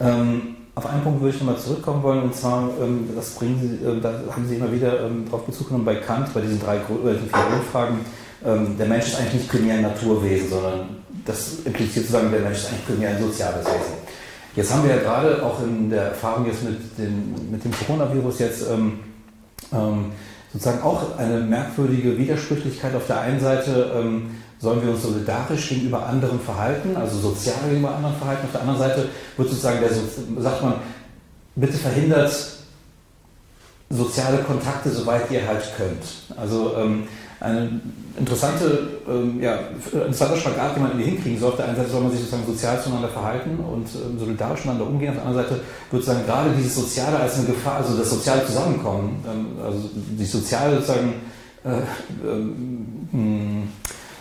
[0.00, 3.86] Ähm, auf einen Punkt würde ich nochmal zurückkommen wollen, und zwar, ähm, das bringen Sie,
[3.86, 6.76] äh, da haben Sie immer wieder ähm, darauf Bezug genommen bei Kant, bei diesen drei
[6.76, 6.80] äh,
[7.12, 7.98] diesen vier Grundfragen.
[8.44, 10.96] Ähm, der Mensch ist eigentlich nicht primär ein Naturwesen, sondern
[11.26, 14.02] das impliziert zu sagen, der Mensch ist eigentlich primär ein soziales Wesen.
[14.56, 18.38] Jetzt haben wir ja gerade auch in der Erfahrung jetzt mit, den, mit dem Coronavirus
[18.38, 18.98] jetzt ähm,
[19.72, 20.06] ähm,
[20.52, 22.94] sozusagen auch eine merkwürdige Widersprüchlichkeit.
[22.94, 27.94] Auf der einen Seite ähm, sollen wir uns solidarisch gegenüber anderen verhalten, also sozial gegenüber
[27.94, 28.44] anderen verhalten.
[28.44, 30.74] Auf der anderen Seite wird sozusagen der, sagt man,
[31.56, 32.32] bitte verhindert
[33.90, 36.38] soziale Kontakte, soweit ihr halt könnt.
[36.38, 37.04] Also ähm,
[37.42, 37.80] eine
[38.16, 39.58] interessante, ähm, ja,
[39.92, 41.50] interessanter Spagat, den man irgendwie hinkriegen soll.
[41.50, 44.86] Auf der einen Seite soll man sich sozusagen sozial zueinander verhalten und ähm, solidarisch miteinander
[44.86, 45.10] umgehen.
[45.10, 48.46] Auf der anderen Seite wird sozusagen gerade dieses Soziale als eine Gefahr, also das soziale
[48.46, 51.14] Zusammenkommen, ähm, also die soziale sozusagen,
[51.64, 53.62] äh, ähm, mh,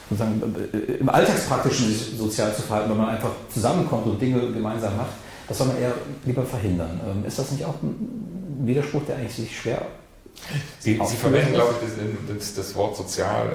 [0.10, 0.42] sozusagen
[0.74, 5.12] äh, im Alltagspraktischen sich sozial zu verhalten, wenn man einfach zusammenkommt und Dinge gemeinsam macht,
[5.48, 5.94] das soll man eher
[6.26, 7.00] lieber verhindern.
[7.08, 9.82] Ähm, ist das nicht auch ein Widerspruch, der eigentlich sich schwer
[10.80, 13.48] Sie, Sie verwenden, glaube ich, das, das, das Wort sozial.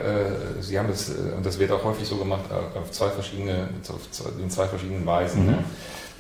[0.59, 3.69] Äh, Sie haben das, äh, und das wird auch häufig so gemacht, auf zwei verschiedene,
[3.89, 5.45] auf zwei, in zwei verschiedenen Weisen.
[5.45, 5.51] Mhm.
[5.51, 5.65] Ne?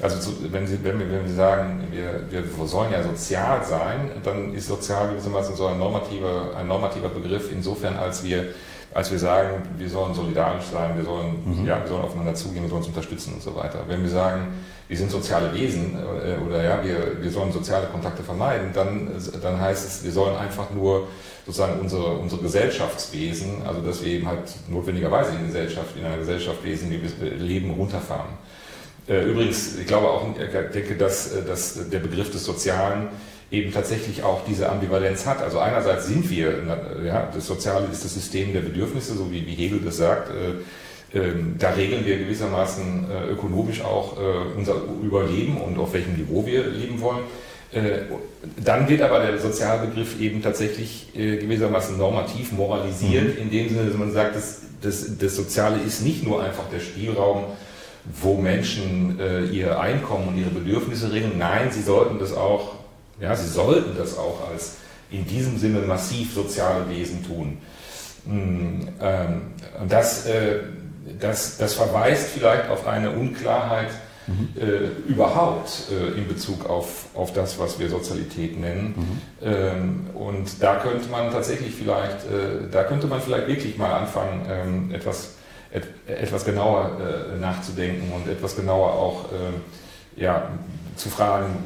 [0.00, 4.10] Also zu, wenn, Sie, wenn, wir, wenn wir sagen, wir, wir sollen ja sozial sein,
[4.22, 8.46] dann ist sozial gewissermaßen so ein normativer, ein normativer Begriff, insofern als wir,
[8.96, 11.66] als wir sagen, wir sollen solidarisch sein, wir sollen, Mhm.
[11.66, 13.80] ja, wir sollen aufeinander zugehen, wir sollen uns unterstützen und so weiter.
[13.86, 14.54] Wenn wir sagen,
[14.88, 19.10] wir sind soziale Wesen äh, oder ja, wir, wir sollen soziale Kontakte vermeiden, dann,
[19.42, 21.08] dann heißt es, wir sollen einfach nur
[21.44, 26.64] sozusagen unsere, unsere Gesellschaftswesen, also dass wir eben halt notwendigerweise in, Gesellschaft, in einer Gesellschaft
[26.64, 28.30] lesen, wie wir leben, runterfahren.
[29.08, 33.08] Äh, Übrigens, ich glaube auch, ich denke, dass, dass der Begriff des Sozialen
[33.50, 35.42] eben tatsächlich auch diese Ambivalenz hat.
[35.42, 36.54] Also einerseits sind wir,
[37.04, 40.30] ja, das Soziale ist das System der Bedürfnisse, so wie, wie Hegel das sagt.
[40.30, 44.22] Äh, ähm, da regeln wir gewissermaßen äh, ökonomisch auch äh,
[44.56, 47.24] unser Überleben und auf welchem Niveau wir leben wollen.
[48.64, 53.42] Dann wird aber der Sozialbegriff eben tatsächlich gewissermaßen normativ moralisiert, mhm.
[53.42, 56.78] in dem Sinne, dass man sagt, das, das, das Soziale ist nicht nur einfach der
[56.78, 57.44] Spielraum,
[58.22, 61.32] wo Menschen äh, ihr Einkommen und ihre Bedürfnisse regeln.
[61.38, 62.75] Nein, sie sollten das auch,
[63.20, 64.76] ja, sie sollten das auch als
[65.10, 67.58] in diesem Sinne massiv soziale Wesen tun.
[68.26, 69.40] Hm, ähm,
[69.80, 70.60] und das, äh,
[71.20, 73.90] das, das verweist vielleicht auf eine Unklarheit
[74.26, 74.48] mhm.
[74.60, 78.94] äh, überhaupt äh, in Bezug auf, auf das, was wir Sozialität nennen.
[78.96, 79.48] Mhm.
[79.48, 82.18] Ähm, und da könnte man tatsächlich vielleicht,
[82.72, 85.34] da könnte man vielleicht wirklich mal anfangen, ähm, etwas,
[85.72, 86.98] et, etwas genauer
[87.40, 89.26] nachzudenken und etwas genauer auch
[90.16, 90.48] ja,
[90.96, 91.56] zu fragen,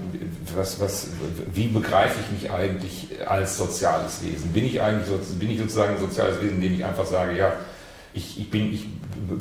[0.55, 1.09] was, was,
[1.53, 4.53] wie begreife ich mich eigentlich als soziales Wesen?
[4.53, 5.09] Bin ich eigentlich
[5.39, 7.53] bin ich sozusagen ein soziales Wesen, indem ich einfach sage, ja,
[8.12, 8.87] ich, ich, bin, ich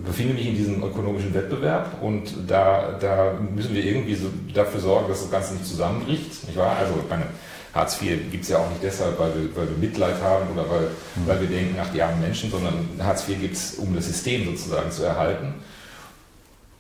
[0.06, 5.08] befinde mich in diesem ökonomischen Wettbewerb und da, da müssen wir irgendwie so dafür sorgen,
[5.08, 6.48] dass das Ganze nicht zusammenbricht.
[6.48, 6.78] Nicht wahr?
[6.78, 7.26] Also meine,
[7.74, 10.70] Hartz IV gibt es ja auch nicht deshalb, weil wir, weil wir Mitleid haben oder
[10.70, 10.88] weil,
[11.26, 14.46] weil wir denken, ach die armen Menschen, sondern Hartz IV gibt es, um das System
[14.46, 15.56] sozusagen zu erhalten.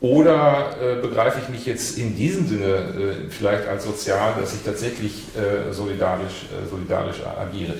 [0.02, 4.64] Oder äh, begreife ich mich jetzt in diesem Sinne äh, vielleicht als sozial, dass ich
[4.64, 7.74] tatsächlich äh, solidarisch, äh, solidarisch agiere?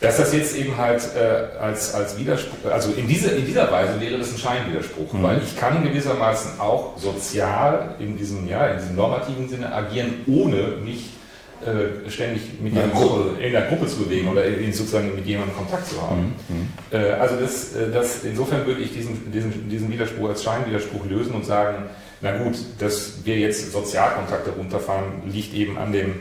[0.00, 4.00] Dass das jetzt eben halt äh, als, als Widerspruch, also in, diese, in dieser Weise
[4.00, 5.22] wäre das ein Scheinwiderspruch, mhm.
[5.22, 10.78] weil ich kann gewissermaßen auch sozial in diesem, ja, in diesem normativen Sinne agieren, ohne
[10.82, 11.10] mich
[11.66, 15.56] äh, ständig mit ja, Gruppe, in der Gruppe zu bewegen oder in, sozusagen mit jemandem
[15.56, 16.34] Kontakt zu haben.
[16.48, 16.56] Mhm.
[16.56, 16.68] mhm.
[16.90, 21.32] Äh, also das, äh, das, insofern würde ich diesen, diesen, diesen Widerspruch als Scheinwiderspruch lösen
[21.34, 21.84] und sagen,
[22.22, 26.14] na gut, dass wir jetzt Sozialkontakte runterfahren, liegt eben an dem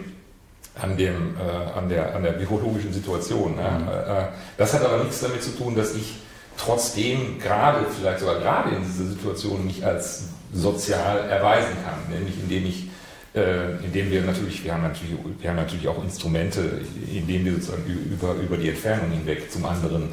[0.81, 3.55] an, dem, äh, an, der, an der biologischen Situation.
[3.57, 3.63] Ne?
[3.63, 4.27] Mhm.
[4.57, 6.15] Das hat aber nichts damit zu tun, dass ich
[6.57, 12.65] trotzdem gerade, vielleicht sogar gerade in dieser Situation mich als sozial erweisen kann, nämlich indem
[12.65, 12.88] ich
[13.35, 16.81] äh, indem wir natürlich, wir haben natürlich, wir haben natürlich auch Instrumente,
[17.13, 20.09] indem wir sozusagen über, über die Entfernung hinweg zum anderen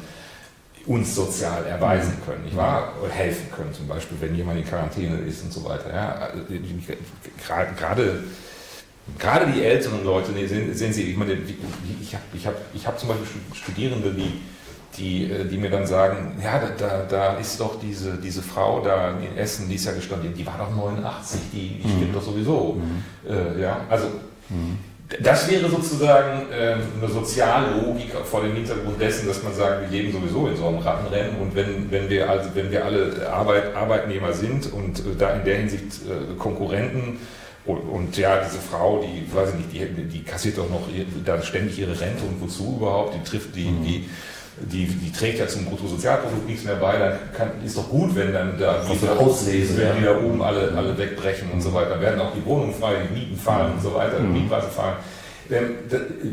[0.85, 2.25] uns sozial erweisen mhm.
[2.25, 2.93] können, nicht wahr?
[3.03, 5.93] Oder helfen können, zum Beispiel, wenn jemand in Quarantäne ist und so weiter.
[5.93, 6.13] Ja?
[6.15, 6.39] Also,
[7.75, 8.17] gerade
[9.17, 11.33] gerade die älteren Leute, sehen, sehen Sie, ich meine,
[12.01, 14.41] ich habe ich hab, ich hab zum Beispiel Studierende, die,
[14.97, 18.81] die, äh, die mir dann sagen, ja, da, da, da ist doch diese, diese Frau
[18.81, 22.13] da in Essen, die ist ja gestanden, die war doch 89, die, die stimmt mhm.
[22.13, 22.77] doch sowieso.
[22.77, 23.03] Mhm.
[23.29, 24.07] Äh, ja, also
[24.49, 24.77] mhm.
[25.21, 30.01] das wäre sozusagen äh, eine soziale Logik vor dem Hintergrund dessen, dass man sagt, wir
[30.01, 33.75] leben sowieso in so einem Rattenrennen und wenn, wenn, wir, also, wenn wir alle Arbeit,
[33.75, 37.19] Arbeitnehmer sind und äh, da in der Hinsicht äh, Konkurrenten,
[37.65, 40.87] und, und, ja, diese Frau, die, weiß ich nicht, die, die kassiert doch noch
[41.25, 43.13] da ständig ihre Rente und wozu überhaupt?
[43.13, 43.83] Die trifft die, mhm.
[43.83, 44.09] die,
[44.61, 48.33] die, die trägt ja zum Bruttosozialprodukt nichts mehr bei, dann kann, ist doch gut, wenn
[48.33, 49.93] dann da diese, Auslese, wenn ja.
[49.93, 52.95] die da oben alle, alle wegbrechen und so weiter, dann werden auch die Wohnungen frei,
[53.07, 54.33] die Mieten fallen und so weiter, mhm.
[54.33, 54.95] die Mietpreise fallen.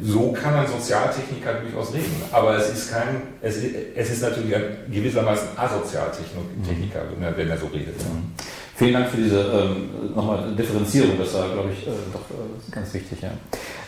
[0.02, 3.58] So kann ein Sozialtechniker durchaus reden, aber es ist kein, es
[3.94, 7.96] es ist natürlich ein gewissermaßen Asozialtechniker, wenn er, wenn er so redet.
[7.98, 8.32] Mhm.
[8.76, 12.92] Vielen Dank für diese ähm, nochmal Differenzierung, das war, glaube ich, äh, doch äh, ganz
[12.92, 13.18] wichtig.
[13.22, 13.30] Ja.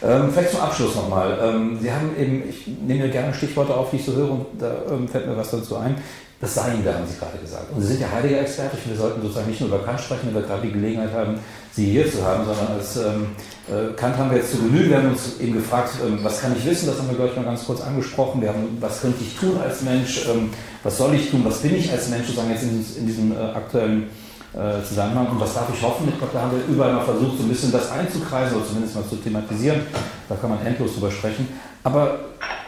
[0.03, 1.37] Ähm, vielleicht zum Abschluss nochmal.
[1.43, 4.47] Ähm, Sie haben eben, ich nehme mir gerne Stichworte auf, die ich so höre, und
[4.61, 5.97] da ähm, fällt mir was dazu ein.
[6.41, 7.72] Das Sein, da haben Sie gerade gesagt.
[7.74, 8.76] Und Sie sind ja Heiliger-Experte.
[8.84, 11.39] Wir sollten sozusagen nicht nur über Kant sprechen, wenn wir gerade die Gelegenheit haben,
[11.72, 13.28] Sie hier zu haben, sondern als ähm,
[13.68, 14.91] äh, Kant haben wir jetzt zu Genüge.
[14.91, 16.87] Wir haben uns eben gefragt, ähm, was kann ich wissen?
[16.87, 18.43] Das haben wir, glaube ich, mal ganz kurz angesprochen.
[18.43, 20.28] Wir haben, was könnte ich tun als Mensch?
[20.28, 20.51] Ähm,
[20.82, 21.41] was soll ich tun?
[21.45, 22.26] Was bin ich als Mensch?
[22.26, 24.11] Sozusagen jetzt in, in diesem äh, aktuellen
[24.57, 25.28] äh, Zusammenhang.
[25.28, 26.09] Und was darf ich hoffen?
[26.09, 28.94] Ich glaube, da haben wir überall mal versucht, so ein bisschen das einzukreisen oder zumindest
[28.94, 29.82] mal zu thematisieren.
[30.28, 31.48] Da kann man endlos drüber sprechen.
[31.84, 32.18] Aber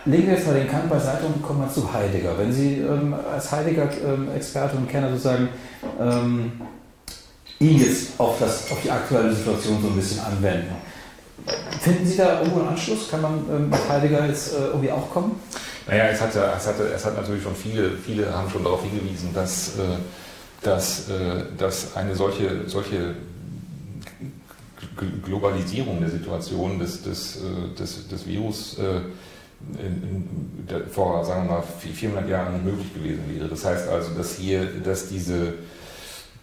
[0.05, 2.36] legen wir jetzt mal den Kant beiseite und kommen mal zu Heidegger.
[2.39, 5.49] Wenn Sie ähm, als Heidegger-Experte ähm, und Kenner sozusagen
[6.01, 6.53] ähm,
[7.59, 10.74] ihn jetzt auf, das, auf die aktuelle Situation so ein bisschen anwenden,
[11.80, 13.11] finden Sie da irgendwo einen Anschluss?
[13.11, 15.41] Kann man ähm, mit Heidegger jetzt äh, irgendwie auch kommen?
[15.86, 19.32] Naja, es hat, es, hat, es hat natürlich schon viele, viele haben schon darauf hingewiesen,
[19.32, 19.97] dass äh,
[20.63, 23.15] dass, äh, dass eine solche, solche
[25.25, 29.01] Globalisierung der Situation des, des, äh, des, des Virus äh,
[30.91, 33.49] vor, sagen wir mal, 400 Jahren möglich gewesen wäre.
[33.49, 35.55] Das heißt also, dass hier, dass diese,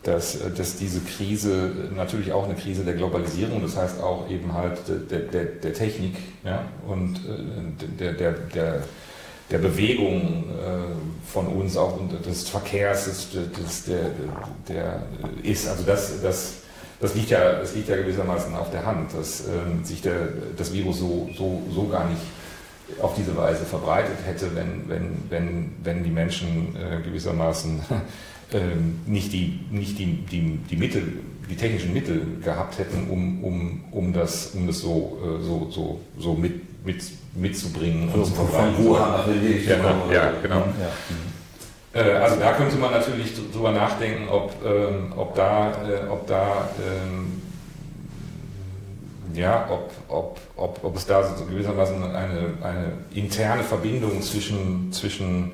[0.04, 4.80] dass, dass diese Krise natürlich auch eine Krise der Globalisierung, das heißt auch eben halt
[5.10, 7.22] der, der, der Technik ja, und
[8.00, 8.84] der, der, der
[9.52, 14.12] der Bewegung äh, von uns, auch des Verkehrs, des, des, der,
[14.68, 15.04] der
[15.44, 15.68] ist.
[15.68, 16.54] Also das, das,
[17.00, 20.74] das, liegt ja, das liegt ja gewissermaßen auf der Hand, dass ähm, sich der, das
[20.74, 22.22] Virus so, so, so gar nicht
[23.02, 27.82] auf diese Weise verbreitet hätte, wenn, wenn, wenn, wenn die Menschen äh, gewissermaßen
[28.54, 31.04] ähm, nicht, die, nicht die, die, die Mittel,
[31.50, 36.00] die technischen Mittel gehabt hätten, um, um, um das, um das so, äh, so, so,
[36.18, 38.10] so mit, mit, mitzubringen.
[38.10, 39.68] Also von, von Wuhan nach Venedig.
[39.68, 40.12] Ja, genau.
[40.12, 40.56] Ja, genau.
[41.94, 42.00] Ja.
[42.02, 46.70] Äh, also da könnte man natürlich drüber nachdenken, ob, ähm, ob da, äh, ob da
[46.80, 47.42] ähm,
[49.34, 55.52] ja, ob, ob, ob, ob es da so gewissermaßen eine, eine interne Verbindung zwischen, zwischen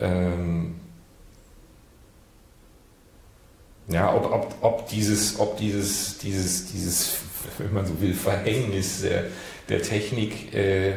[0.00, 0.76] ähm,
[3.88, 7.16] ja, ob, ob, ob dieses, ob dieses, dieses, dieses,
[7.58, 9.24] wenn man so will, Verhängnis der,
[9.68, 10.94] der Technik, äh,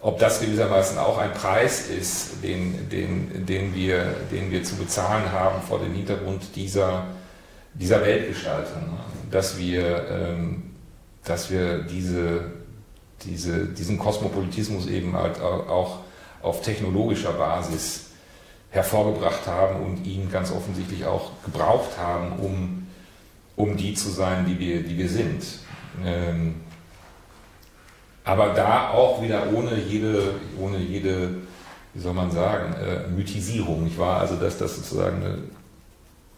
[0.00, 5.32] ob das gewissermaßen auch ein Preis ist, den, den, den, wir, den wir zu bezahlen
[5.32, 7.06] haben vor dem Hintergrund dieser,
[7.74, 8.98] dieser Weltgestaltung.
[9.30, 10.66] Dass wir ähm,
[11.26, 12.52] dass wir diese,
[13.24, 15.98] diese, diesen Kosmopolitismus eben halt auch
[16.40, 18.10] auf technologischer Basis
[18.70, 22.86] hervorgebracht haben und ihn ganz offensichtlich auch gebraucht haben, um,
[23.56, 25.44] um die zu sein, die wir, die wir sind.
[26.04, 26.60] Ähm,
[28.26, 31.36] aber da auch wieder ohne jede, ohne jede,
[31.94, 33.86] wie soll man sagen, äh, Mythisierung.
[33.86, 35.38] Ich war also, dass das sozusagen eine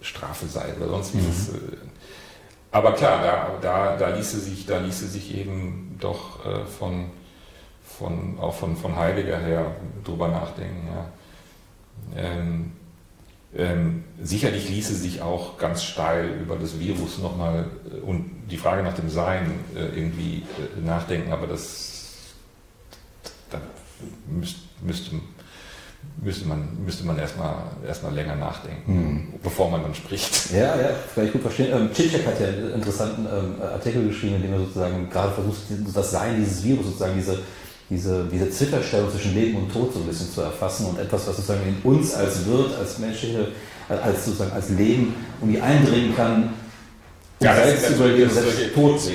[0.03, 1.15] Strafe sei oder sonst.
[1.15, 1.21] Mhm.
[1.21, 1.77] Äh,
[2.71, 7.07] aber klar, da, da, da, ließe sich, da ließe sich eben doch äh, von,
[7.83, 9.75] von, auch von, von Heidegger her
[10.05, 10.89] drüber nachdenken.
[10.95, 12.23] Ja.
[12.23, 12.73] Ähm,
[13.57, 18.83] ähm, sicherlich ließe sich auch ganz steil über das Virus nochmal äh, und die Frage
[18.83, 21.95] nach dem Sein äh, irgendwie äh, nachdenken, aber das
[23.51, 23.59] da
[24.29, 25.17] müsste, müsste
[26.21, 27.55] müsste man, müsste man erstmal,
[27.87, 29.35] erstmal länger nachdenken, mhm.
[29.43, 30.53] bevor man dann spricht.
[30.59, 31.71] Ja, ja, vielleicht gut verstehen.
[31.73, 35.59] Ähm, Cicek hat ja einen interessanten ähm, Artikel geschrieben, in dem er sozusagen gerade versucht,
[35.95, 37.39] das Sein dieses Virus, sozusagen diese,
[37.91, 41.37] diese, diese Zwitterstellung zwischen Leben und Tod so ein bisschen zu erfassen und etwas, was
[41.37, 43.49] sozusagen in uns als Wirt, als menschliche,
[43.89, 46.51] als sozusagen als Leben irgendwie eindringen kann,
[47.41, 48.71] ja, das sind solche, solche,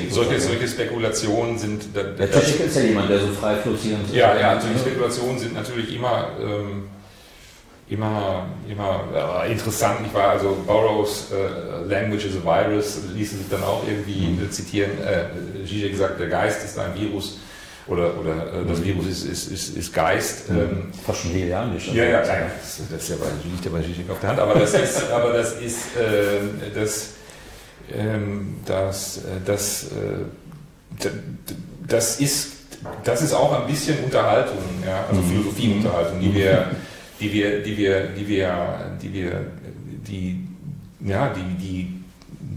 [0.09, 1.93] solche, solche, Spekulationen sind.
[1.93, 4.15] Der, der Tschechik ist ja jemand, der so frei flottierend ist.
[4.15, 6.87] Ja, ja, solche Spekulationen sind natürlich immer, ähm,
[7.89, 9.99] immer, immer äh, interessant.
[10.05, 14.49] Ich war also Burroughs äh, Language is a Virus, ließe sich dann auch irgendwie mhm.
[14.49, 14.91] zitieren.
[15.01, 17.39] Äh, Zizek sagt, der Geist ist ein Virus
[17.87, 18.85] oder, oder äh, das mhm.
[18.85, 20.49] Virus ist, ist, ist, ist Geist.
[20.49, 20.57] Mhm.
[20.57, 21.87] Ähm, Fast schon hegelianisch.
[21.89, 24.39] Ja, ja, ja, das, das ist ja bei, liegt ja bei Zizek auf der Hand,
[24.39, 27.09] aber das ist, aber das ist, äh, das
[27.91, 31.07] ähm, dass, äh, das, äh,
[31.87, 32.53] das, ist,
[33.03, 35.29] das ist auch ein bisschen Unterhaltung, ja, also mhm.
[35.29, 36.71] Philosophieunterhaltung, die wir,
[37.19, 39.45] die wir, die wir, die wir, die wir,
[40.07, 40.47] die,
[41.05, 42.03] ja, die, die,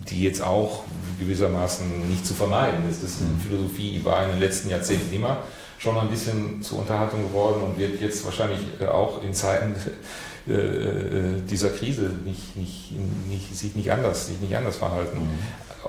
[0.09, 0.85] die jetzt auch
[1.19, 3.03] gewissermaßen nicht zu vermeiden ist.
[3.03, 3.41] Das mhm.
[3.41, 5.39] Philosophie war in den letzten Jahrzehnten immer
[5.79, 9.75] schon ein bisschen zur Unterhaltung geworden und wird jetzt wahrscheinlich äh, auch in Zeiten
[10.49, 12.93] äh, äh, dieser Krise nicht, nicht,
[13.29, 15.19] nicht, sich nicht anders, sich nicht anders verhalten.
[15.19, 15.39] Mhm.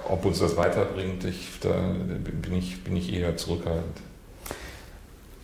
[0.09, 3.97] Ob uns das weiterbringt, ich, da bin ich, bin ich eher zurückhaltend.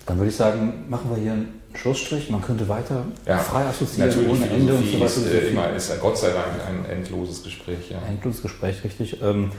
[0.06, 2.30] Dann würde ich sagen, machen wir hier einen Schlussstrich.
[2.30, 5.06] Man könnte weiter ja, frei assoziieren ohne Ende und so weiter.
[5.06, 7.90] Ist, äh, immer, ist Gott sei Dank ein endloses Gespräch.
[7.90, 7.98] Ja.
[8.08, 9.22] Endloses Gespräch, richtig.
[9.22, 9.52] Ähm,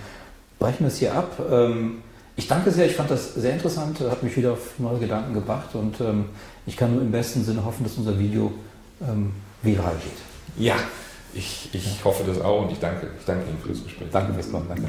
[0.59, 1.39] brechen wir es hier ab.
[1.51, 1.99] Ähm,
[2.37, 5.75] ich danke sehr, ich fand das sehr interessant, hat mich wieder auf neue Gedanken gebracht
[5.75, 6.27] und ähm,
[6.67, 8.53] ich kann nur im besten Sinne hoffen, dass unser Video
[9.01, 10.65] ähm, viral geht.
[10.65, 10.75] Ja,
[11.33, 14.09] ich, ich hoffe das auch und ich danke, ich danke Ihnen für das Gespräch.
[14.11, 14.67] Danke fürs Kommen.
[14.69, 14.89] Danke.